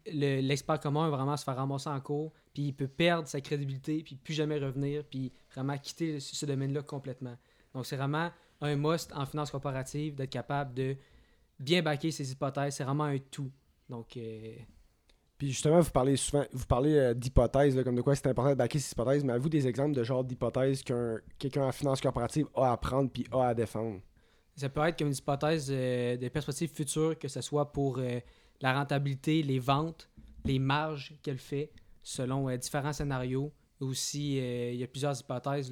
l'expert 0.07 0.79
commun 0.79 1.09
va 1.09 1.17
vraiment 1.17 1.37
se 1.37 1.43
faire 1.43 1.55
ramasser 1.55 1.89
en 1.89 1.99
cours, 1.99 2.31
puis 2.53 2.63
il 2.63 2.73
peut 2.73 2.87
perdre 2.87 3.27
sa 3.27 3.41
crédibilité, 3.41 4.01
puis 4.03 4.15
plus 4.15 4.33
jamais 4.33 4.57
revenir, 4.57 5.03
puis 5.03 5.31
vraiment 5.53 5.77
quitter 5.77 6.19
ce, 6.19 6.35
ce 6.35 6.45
domaine-là 6.45 6.81
complètement. 6.81 7.37
Donc, 7.73 7.85
c'est 7.85 7.97
vraiment 7.97 8.31
un 8.61 8.75
must 8.75 9.11
en 9.13 9.25
finance 9.25 9.51
comparative 9.51 10.15
d'être 10.15 10.29
capable 10.29 10.73
de 10.73 10.95
bien 11.59 11.81
baquer 11.81 12.11
ses 12.11 12.31
hypothèses. 12.31 12.75
C'est 12.75 12.83
vraiment 12.83 13.03
un 13.03 13.17
tout. 13.17 13.51
Donc, 13.89 14.17
euh, 14.17 14.55
Puis 15.37 15.51
justement, 15.51 15.81
vous 15.81 15.91
parlez 15.91 16.15
souvent, 16.15 16.45
vous 16.53 16.65
parlez 16.65 16.95
euh, 16.95 17.13
d'hypothèses, 17.13 17.81
comme 17.83 17.95
de 17.95 18.01
quoi 18.01 18.15
c'est 18.15 18.27
important 18.27 18.51
de 18.51 18.55
baquer 18.55 18.79
ces 18.79 18.93
hypothèses, 18.93 19.23
mais 19.23 19.33
avez-vous 19.33 19.49
des 19.49 19.67
exemples 19.67 19.93
de 19.93 20.03
genre 20.03 20.23
d'hypothèses 20.23 20.81
qu'un 20.81 21.19
quelqu'un 21.37 21.63
en 21.63 21.71
finance 21.71 21.99
corporative 21.99 22.47
a 22.55 22.71
à 22.71 22.77
prendre 22.77 23.11
puis 23.11 23.25
a 23.31 23.47
à 23.47 23.53
défendre? 23.53 23.99
Ça 24.55 24.69
peut 24.69 24.81
être 24.87 24.97
comme 24.97 25.09
une 25.09 25.13
hypothèse 25.13 25.67
euh, 25.69 26.15
de 26.15 26.29
perspective 26.29 26.71
future, 26.73 27.19
que 27.19 27.27
ce 27.27 27.41
soit 27.41 27.73
pour 27.73 27.97
euh, 27.97 28.19
la 28.61 28.73
rentabilité, 28.73 29.43
les 29.43 29.59
ventes, 29.59 30.09
les 30.45 30.59
marges 30.59 31.13
qu'elle 31.21 31.37
fait 31.37 31.71
selon 32.01 32.47
euh, 32.49 32.55
différents 32.55 32.93
scénarios. 32.93 33.51
Aussi, 33.81 34.37
il 34.37 34.75
y 34.75 34.83
a 34.83 34.87
plusieurs 34.87 35.19
hypothèses 35.19 35.69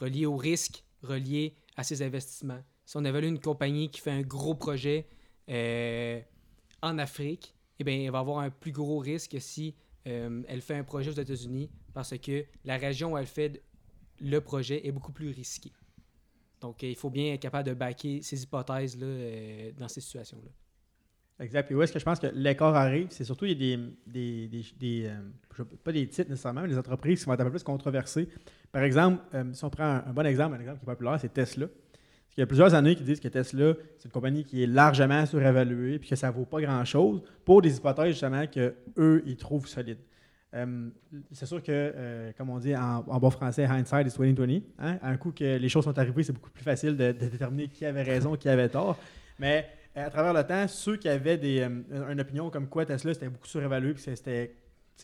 reliées 0.00 0.26
au 0.26 0.36
risque, 0.36 0.82
reliées 1.00 1.54
à 1.76 1.84
ses 1.84 2.02
investissements. 2.02 2.60
Si 2.84 2.96
on 2.96 3.04
évalue 3.04 3.26
une 3.26 3.38
compagnie 3.38 3.88
qui 3.88 4.00
fait 4.00 4.10
un 4.10 4.22
gros 4.22 4.56
projet 4.56 5.06
en 6.82 6.98
Afrique, 6.98 7.53
eh 7.78 7.84
bien, 7.84 7.94
elle 7.96 8.10
va 8.10 8.20
avoir 8.20 8.38
un 8.38 8.50
plus 8.50 8.72
gros 8.72 8.98
risque 8.98 9.36
si 9.40 9.74
euh, 10.06 10.42
elle 10.48 10.60
fait 10.60 10.76
un 10.76 10.84
projet 10.84 11.10
aux 11.10 11.20
États-Unis 11.20 11.70
parce 11.92 12.16
que 12.18 12.44
la 12.64 12.76
région 12.76 13.12
où 13.12 13.18
elle 13.18 13.26
fait 13.26 13.62
le 14.20 14.40
projet 14.40 14.86
est 14.86 14.92
beaucoup 14.92 15.12
plus 15.12 15.30
risquée. 15.30 15.72
Donc, 16.60 16.82
il 16.82 16.94
faut 16.96 17.10
bien 17.10 17.34
être 17.34 17.42
capable 17.42 17.68
de 17.68 17.74
backer 17.74 18.22
ces 18.22 18.42
hypothèses-là 18.42 19.06
euh, 19.06 19.72
dans 19.76 19.88
ces 19.88 20.00
situations-là. 20.00 20.50
Exact. 21.44 21.70
Et 21.70 21.74
où 21.74 21.82
est-ce 21.82 21.92
que 21.92 21.98
je 21.98 22.04
pense 22.04 22.20
que 22.20 22.28
l'écart 22.28 22.74
arrive? 22.76 23.08
C'est 23.10 23.24
surtout, 23.24 23.44
il 23.44 23.60
y 23.60 23.74
a 23.74 23.76
des, 23.76 24.48
des, 24.48 24.64
des, 24.78 25.06
euh, 25.06 25.64
pas 25.82 25.92
des 25.92 26.06
titres 26.08 26.30
nécessairement, 26.30 26.62
mais 26.62 26.68
des 26.68 26.78
entreprises 26.78 27.20
qui 27.20 27.26
vont 27.26 27.34
être 27.34 27.40
un 27.40 27.44
peu 27.46 27.50
plus 27.50 27.64
controversées. 27.64 28.28
Par 28.70 28.82
exemple, 28.82 29.22
si 29.52 29.64
on 29.64 29.70
prend 29.70 29.84
un, 29.84 30.04
un 30.06 30.12
bon 30.12 30.24
exemple, 30.26 30.54
un 30.56 30.60
exemple 30.60 30.78
qui 30.78 30.84
est 30.84 30.92
populaire, 30.92 31.18
c'est 31.20 31.32
Tesla. 31.32 31.66
Qu'il 32.34 32.42
y 32.42 32.42
a 32.42 32.46
plusieurs 32.46 32.74
années 32.74 32.96
qui 32.96 33.04
disent 33.04 33.20
que 33.20 33.28
Tesla, 33.28 33.74
c'est 33.96 34.06
une 34.06 34.10
compagnie 34.10 34.42
qui 34.42 34.64
est 34.64 34.66
largement 34.66 35.24
surévaluée 35.24 36.00
puis 36.00 36.08
que 36.08 36.16
ça 36.16 36.28
ne 36.28 36.32
vaut 36.32 36.44
pas 36.44 36.60
grand-chose 36.60 37.22
pour 37.44 37.62
des 37.62 37.76
hypothèses 37.76 38.08
justement 38.08 38.44
qu'eux, 38.48 39.22
ils 39.24 39.36
trouvent 39.36 39.68
solides. 39.68 40.00
Euh, 40.52 40.88
c'est 41.30 41.46
sûr 41.46 41.62
que, 41.62 41.70
euh, 41.70 42.32
comme 42.36 42.50
on 42.50 42.58
dit 42.58 42.74
en, 42.74 43.02
bon 43.02 43.30
français, 43.30 43.64
hindsight 43.64 44.08
is 44.08 44.16
2020. 44.16 44.62
Hein? 44.80 44.98
Un 45.02 45.16
coup 45.16 45.30
que 45.30 45.58
les 45.58 45.68
choses 45.68 45.84
sont 45.84 45.96
arrivées, 45.96 46.24
c'est 46.24 46.32
beaucoup 46.32 46.50
plus 46.50 46.64
facile 46.64 46.96
de, 46.96 47.12
déterminer 47.12 47.68
qui 47.68 47.84
avait 47.84 48.02
raison, 48.02 48.34
qui 48.34 48.48
avait 48.48 48.68
tort. 48.68 48.98
Mais 49.38 49.68
euh, 49.96 50.04
à 50.06 50.10
travers 50.10 50.32
le 50.32 50.42
temps, 50.44 50.66
ceux 50.66 50.96
qui 50.96 51.08
avaient 51.08 51.38
des, 51.38 51.62
une 51.62 52.20
opinion 52.20 52.50
comme 52.50 52.68
quoi 52.68 52.84
Tesla 52.84 53.14
c'était 53.14 53.28
beaucoup 53.28 53.46
surévalué 53.46 53.94
puis 53.94 54.02
c'était 54.02 54.56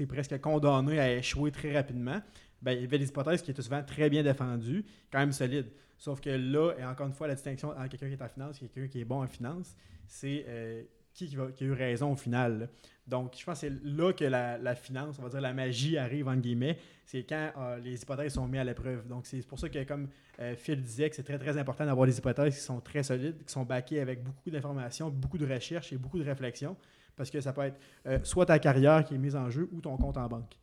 presque 0.09 0.41
condamné 0.41 0.99
à 0.99 1.13
échouer 1.15 1.53
très 1.53 1.73
rapidement, 1.77 2.21
ben, 2.61 2.73
il 2.73 2.83
y 2.83 2.85
avait 2.85 2.99
des 2.99 3.09
hypothèses 3.09 3.43
qui 3.43 3.53
étaient 3.53 3.63
souvent 3.63 3.83
très 3.85 4.11
bien 4.11 4.25
défendues, 4.25 4.85
quand 5.13 5.21
même 5.21 5.33
solides. 5.33 5.69
Sauf 6.00 6.21
que 6.21 6.30
là, 6.30 6.73
et 6.78 6.85
encore 6.85 7.07
une 7.07 7.12
fois, 7.12 7.28
la 7.28 7.35
distinction 7.35 7.69
entre 7.71 7.88
quelqu'un 7.90 8.09
qui 8.09 8.14
est 8.14 8.23
en 8.23 8.28
finance 8.28 8.57
et 8.62 8.66
quelqu'un 8.69 8.88
qui 8.88 9.00
est 9.02 9.04
bon 9.04 9.23
en 9.23 9.26
finance, 9.26 9.76
c'est 10.09 10.47
euh, 10.49 10.83
qui, 11.12 11.28
qui, 11.28 11.37
va- 11.37 11.52
qui 11.52 11.62
a 11.64 11.66
eu 11.66 11.73
raison 11.73 12.12
au 12.12 12.16
final. 12.16 12.71
Donc, 13.07 13.35
je 13.38 13.45
pense 13.45 13.61
que 13.61 13.69
c'est 13.69 13.85
là 13.85 14.12
que 14.14 14.25
la, 14.25 14.57
la 14.57 14.75
finance, 14.75 15.19
on 15.19 15.23
va 15.23 15.28
dire 15.28 15.42
la 15.42 15.52
magie 15.52 15.99
arrive, 15.99 16.26
entre 16.28 16.40
guillemets, 16.40 16.78
c'est 17.04 17.23
quand 17.25 17.50
euh, 17.59 17.78
les 17.80 18.00
hypothèses 18.02 18.33
sont 18.33 18.47
mises 18.49 18.61
à 18.61 18.64
l'épreuve. 18.64 19.07
Donc, 19.09 19.26
c'est 19.26 19.47
pour 19.47 19.59
ça 19.59 19.69
que, 19.69 19.85
comme 19.85 20.09
euh, 20.40 20.57
Phil 20.57 20.80
disait, 20.80 21.11
que 21.11 21.16
c'est 21.16 21.23
très, 21.23 21.38
très 21.38 21.59
important 21.59 21.85
d'avoir 21.85 22.07
des 22.07 22.16
hypothèses 22.16 22.54
qui 22.54 22.61
sont 22.62 22.80
très 22.80 23.02
solides, 23.02 23.45
qui 23.45 23.52
sont 23.52 23.64
backées 23.64 24.00
avec 24.00 24.25
beaucoup 24.25 24.49
d'informations, 24.50 25.11
beaucoup 25.11 25.37
de 25.38 25.47
recherche 25.52 25.92
et 25.92 25.99
beaucoup 25.99 26.19
de 26.19 26.25
réflexion, 26.25 26.76
parce 27.14 27.30
que 27.30 27.42
ça 27.42 27.52
peut 27.52 27.62
être 27.62 28.25
soit 28.26 28.47
ta 28.47 28.59
carrière 28.59 29.04
qui 29.04 29.14
est 29.14 29.19
mise 29.19 29.37
en 29.37 29.50
jeu 29.50 29.69
ou 29.73 29.83
ton 29.83 29.99
compte 29.99 30.16
en 30.16 30.28
banque. 30.28 30.57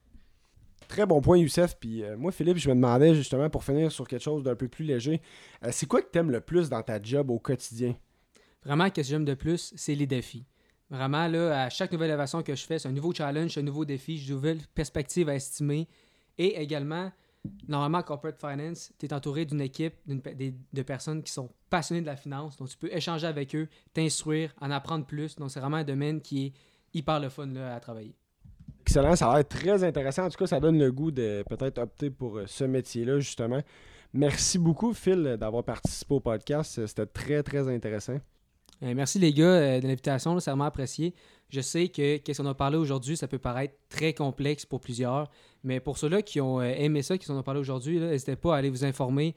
Très 0.88 1.05
bon 1.05 1.22
point, 1.22 1.38
Youssef. 1.38 1.77
Puis 1.79 2.03
euh, 2.03 2.17
moi, 2.17 2.31
Philippe, 2.31 2.57
je 2.57 2.69
me 2.69 2.75
demandais 2.75 3.13
justement, 3.13 3.50
pour 3.50 3.63
finir 3.63 3.91
sur 3.91 4.07
quelque 4.07 4.24
chose 4.24 4.43
d'un 4.43 4.55
peu 4.55 4.67
plus 4.67 4.86
léger, 4.86 5.22
euh, 5.63 5.69
c'est 5.72 5.86
quoi 5.86 6.01
que 6.01 6.10
t'aimes 6.10 6.31
le 6.31 6.41
plus 6.41 6.69
dans 6.69 6.81
ta 6.81 7.01
job 7.01 7.29
au 7.29 7.39
quotidien? 7.39 7.96
Vraiment, 8.63 8.86
ce 8.86 8.91
que 8.91 9.03
j'aime 9.03 9.25
de 9.25 9.34
plus, 9.34 9.74
c'est 9.75 9.96
les 9.96 10.07
défis. 10.07 10.46
Vraiment, 10.89 11.27
là, 11.27 11.63
à 11.63 11.69
chaque 11.69 11.91
nouvelle 11.91 12.10
innovation 12.10 12.41
que 12.43 12.55
je 12.55 12.65
fais, 12.65 12.79
c'est 12.79 12.88
un 12.88 12.93
nouveau 12.93 13.13
challenge, 13.13 13.57
un 13.57 13.62
nouveau 13.62 13.84
défi, 13.84 14.17
j'ai 14.17 14.29
de 14.29 14.34
nouvelles 14.34 14.62
perspectives 14.74 15.27
à 15.27 15.36
estimer. 15.36 15.88
Et 16.38 16.62
également, 16.62 17.12
normalement, 17.67 17.98
en 17.98 18.03
corporate 18.03 18.39
finance, 18.39 18.93
tu 18.98 19.05
es 19.05 19.13
entouré 19.13 19.46
d'une 19.46 19.62
équipe 19.62 19.96
de 20.05 20.81
personnes 20.84 21.24
qui 21.24 21.31
sont 21.31 21.50
passionnées 21.69 22.01
de 22.01 22.05
la 22.05 22.15
finance. 22.15 22.57
Donc, 22.57 22.69
tu 22.69 22.77
peux 22.77 22.91
échanger 22.91 23.27
avec 23.27 23.53
eux, 23.55 23.67
t'instruire, 23.93 24.53
en 24.62 24.72
apprendre 24.72 25.05
plus. 25.05 25.36
Donc, 25.36 25.51
c'est 25.51 25.60
vraiment 25.60 25.77
un 25.77 25.84
domaine 25.84 26.22
qui 26.22 26.46
est 26.46 26.53
hyper 26.93 27.19
le 27.19 27.29
fun 27.29 27.48
là, 27.48 27.75
à 27.75 27.79
travailler. 27.79 28.15
Excellent, 28.88 29.17
ça 29.17 29.29
a 29.29 29.36
l'air 29.36 29.48
très 29.48 29.84
intéressant. 29.84 30.24
En 30.24 30.29
tout 30.29 30.38
cas, 30.38 30.48
ça 30.48 30.62
donne 30.62 30.79
le 30.79 30.94
goût 30.94 31.12
de 31.12 31.44
peut-être 31.50 31.77
opter 31.77 32.10
pour 32.10 32.38
euh, 32.38 32.46
ce 32.48 32.63
métier-là, 32.63 33.20
justement. 33.20 33.62
Merci 34.13 34.58
beaucoup, 34.58 34.94
Phil, 34.94 35.36
d'avoir 35.38 35.65
participé 35.65 36.13
au 36.13 36.22
podcast. 36.22 36.86
C'était 36.86 37.06
très, 37.06 37.44
très 37.44 37.67
intéressant. 37.67 38.17
Euh, 38.84 38.94
merci 38.96 39.20
les 39.20 39.34
gars 39.34 39.44
euh, 39.44 39.79
de 39.82 39.88
l'invitation, 39.88 40.39
c'est 40.39 40.51
vraiment 40.51 40.63
apprécié. 40.63 41.13
Je 41.50 41.60
sais 41.60 41.89
que 41.89 42.15
qu'est-ce 42.17 42.41
qu'on 42.41 42.48
a 42.48 42.53
parlé 42.53 42.77
aujourd'hui, 42.77 43.17
ça 43.17 43.27
peut 43.27 43.39
paraître 43.39 43.74
très 43.89 44.13
complexe 44.13 44.65
pour 44.65 44.79
plusieurs, 44.79 45.29
mais 45.63 45.82
pour 45.82 45.98
ceux-là 45.98 46.22
qui 46.22 46.39
ont 46.39 46.62
euh, 46.62 46.74
aimé 46.77 47.01
ça, 47.01 47.17
qui 47.17 47.29
en 47.29 47.38
ont 47.38 47.44
parlé 47.44 47.60
aujourd'hui, 47.60 48.00
n'hésitez 48.00 48.38
pas 48.38 48.56
à 48.56 48.60
aller 48.60 48.70
vous 48.70 48.86
informer 48.86 49.36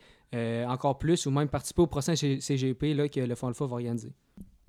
encore 0.69 0.97
plus 0.97 1.27
ou 1.27 1.33
même 1.33 1.49
participer 1.49 1.83
au 1.83 1.89
prochain 1.89 2.15
CGP 2.15 2.95
là, 2.95 3.09
que 3.09 3.19
le 3.19 3.35
Fonds 3.35 3.49
Alpha 3.49 3.67
va 3.67 3.73
organiser. 3.73 4.13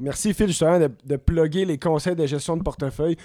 Merci, 0.01 0.33
Phil, 0.33 0.47
justement, 0.47 0.79
de, 0.79 0.89
de 1.05 1.15
plugger 1.17 1.65
les 1.65 1.77
conseils 1.77 2.15
de 2.15 2.25
gestion 2.25 2.57
de 2.57 2.63
portefeuille. 2.63 3.15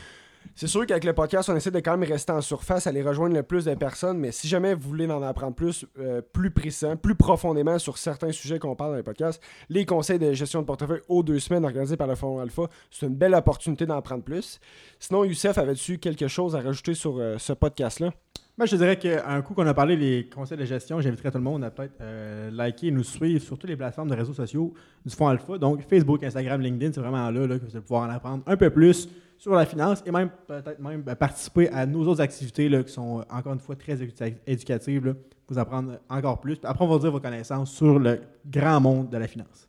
C'est 0.54 0.66
sûr 0.66 0.86
qu'avec 0.86 1.04
le 1.04 1.12
podcast, 1.12 1.48
on 1.48 1.56
essaie 1.56 1.70
de 1.70 1.80
quand 1.80 1.96
même 1.96 2.08
rester 2.08 2.32
en 2.32 2.40
surface, 2.40 2.86
aller 2.86 3.02
rejoindre 3.02 3.34
le 3.34 3.42
plus 3.42 3.64
de 3.64 3.74
personnes, 3.74 4.18
mais 4.18 4.32
si 4.32 4.48
jamais 4.48 4.74
vous 4.74 4.88
voulez 4.88 5.10
en 5.10 5.22
apprendre 5.22 5.54
plus, 5.54 5.84
euh, 5.98 6.20
plus 6.20 6.50
précis, 6.50 6.86
plus 7.02 7.14
profondément 7.14 7.78
sur 7.78 7.98
certains 7.98 8.32
sujets 8.32 8.58
qu'on 8.58 8.76
parle 8.76 8.92
dans 8.92 8.96
les 8.96 9.02
podcasts, 9.02 9.42
les 9.68 9.84
conseils 9.84 10.18
de 10.18 10.32
gestion 10.32 10.60
de 10.60 10.66
portefeuille 10.66 11.02
aux 11.08 11.22
deux 11.22 11.38
semaines 11.38 11.64
organisés 11.64 11.96
par 11.96 12.06
le 12.06 12.14
Fonds 12.14 12.38
Alpha, 12.38 12.64
c'est 12.90 13.06
une 13.06 13.14
belle 13.14 13.34
opportunité 13.34 13.86
d'en 13.86 14.00
prendre 14.02 14.22
plus. 14.22 14.60
Sinon, 14.98 15.24
Youssef, 15.24 15.58
avais-tu 15.58 15.98
quelque 15.98 16.28
chose 16.28 16.54
à 16.56 16.60
rajouter 16.60 16.94
sur 16.94 17.18
euh, 17.18 17.36
ce 17.38 17.52
podcast-là? 17.52 18.12
Moi, 18.58 18.64
je 18.64 18.70
te 18.70 18.76
dirais 18.76 18.98
qu'un 18.98 19.42
coup 19.42 19.52
qu'on 19.52 19.66
a 19.66 19.74
parlé 19.74 19.98
des 19.98 20.30
conseils 20.34 20.56
de 20.56 20.64
gestion, 20.64 20.98
j'inviterais 21.02 21.30
tout 21.30 21.36
le 21.36 21.44
monde 21.44 21.62
à 21.62 21.70
peut-être 21.70 21.92
euh, 22.00 22.50
liker 22.50 22.86
et 22.86 22.90
nous 22.90 23.04
suivre 23.04 23.44
sur 23.44 23.58
toutes 23.58 23.68
les 23.68 23.76
plateformes 23.76 24.08
de 24.08 24.14
réseaux 24.14 24.32
sociaux 24.32 24.72
du 25.04 25.14
Fonds 25.14 25.28
Alpha. 25.28 25.58
Donc, 25.58 25.82
Facebook, 25.86 26.24
Instagram, 26.24 26.62
LinkedIn, 26.62 26.92
c'est 26.94 27.00
vraiment 27.02 27.30
là 27.30 27.58
que 27.58 27.66
vous 27.66 27.76
allez 27.76 27.82
pouvoir 27.82 28.08
en 28.08 28.10
apprendre 28.10 28.42
un 28.46 28.56
peu 28.56 28.70
plus 28.70 29.10
sur 29.38 29.54
la 29.54 29.66
finance 29.66 30.02
et 30.06 30.10
même 30.10 30.30
peut-être 30.46 30.78
même 30.78 31.04
euh, 31.06 31.14
participer 31.14 31.68
à 31.70 31.86
nos 31.86 32.06
autres 32.06 32.20
activités 32.20 32.68
là, 32.68 32.82
qui 32.82 32.92
sont, 32.92 33.20
euh, 33.20 33.24
encore 33.30 33.52
une 33.52 33.60
fois, 33.60 33.76
très 33.76 33.94
éduca- 33.96 34.36
éducatives. 34.46 35.06
Là, 35.06 35.12
vous 35.48 35.58
apprendre 35.58 35.98
encore 36.08 36.40
plus. 36.40 36.58
Après, 36.64 36.84
on 36.84 36.88
va 36.88 36.98
dire 36.98 37.12
vos 37.12 37.20
connaissances 37.20 37.70
sur 37.72 37.98
le 37.98 38.20
grand 38.44 38.80
monde 38.80 39.10
de 39.10 39.16
la 39.16 39.28
finance. 39.28 39.68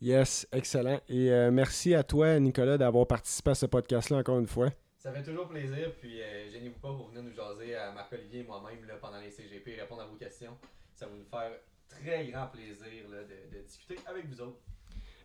Yes, 0.00 0.46
excellent. 0.52 1.00
Et 1.08 1.30
euh, 1.32 1.50
merci 1.50 1.94
à 1.94 2.02
toi, 2.02 2.38
Nicolas, 2.38 2.76
d'avoir 2.78 3.06
participé 3.06 3.50
à 3.50 3.54
ce 3.54 3.66
podcast-là 3.66 4.18
encore 4.18 4.38
une 4.38 4.46
fois. 4.46 4.68
Ça 4.98 5.12
fait 5.12 5.22
toujours 5.22 5.48
plaisir, 5.48 5.92
puis 6.00 6.20
euh, 6.20 6.50
gênez-vous 6.50 6.78
pas 6.80 6.88
pour 6.94 7.08
venir 7.08 7.22
nous 7.22 7.32
jaser 7.34 7.74
à 7.76 7.92
Marc-Olivier 7.92 8.40
et 8.40 8.44
moi-même 8.44 8.84
là, 8.86 8.94
pendant 9.00 9.18
les 9.20 9.30
CGP 9.30 9.72
et 9.76 9.80
répondre 9.80 10.02
à 10.02 10.06
vos 10.06 10.16
questions. 10.16 10.52
Ça 10.94 11.06
va 11.06 11.12
nous 11.16 11.24
faire 11.24 11.50
très 11.88 12.26
grand 12.26 12.46
plaisir 12.48 13.08
là, 13.10 13.18
de, 13.22 13.56
de 13.56 13.62
discuter 13.64 13.96
avec 14.06 14.26
vous 14.28 14.40
autres. 14.42 14.58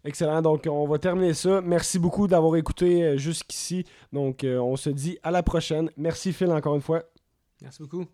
Excellent. 0.04 0.42
Donc, 0.42 0.68
on 0.70 0.88
va 0.88 0.98
terminer 0.98 1.34
ça. 1.34 1.62
Merci 1.62 2.00
beaucoup 2.00 2.28
d'avoir 2.28 2.56
écouté 2.56 3.04
euh, 3.04 3.18
jusqu'ici. 3.18 3.86
Donc, 4.12 4.44
euh, 4.44 4.58
on 4.58 4.76
se 4.76 4.90
dit 4.90 5.20
à 5.24 5.32
la 5.32 5.44
prochaine. 5.44 5.92
Merci, 5.98 6.34
Phil, 6.34 6.52
encore 6.52 6.76
une 6.76 6.82
fois. 6.82 7.04
Merci 7.62 7.84
beaucoup. 7.84 8.06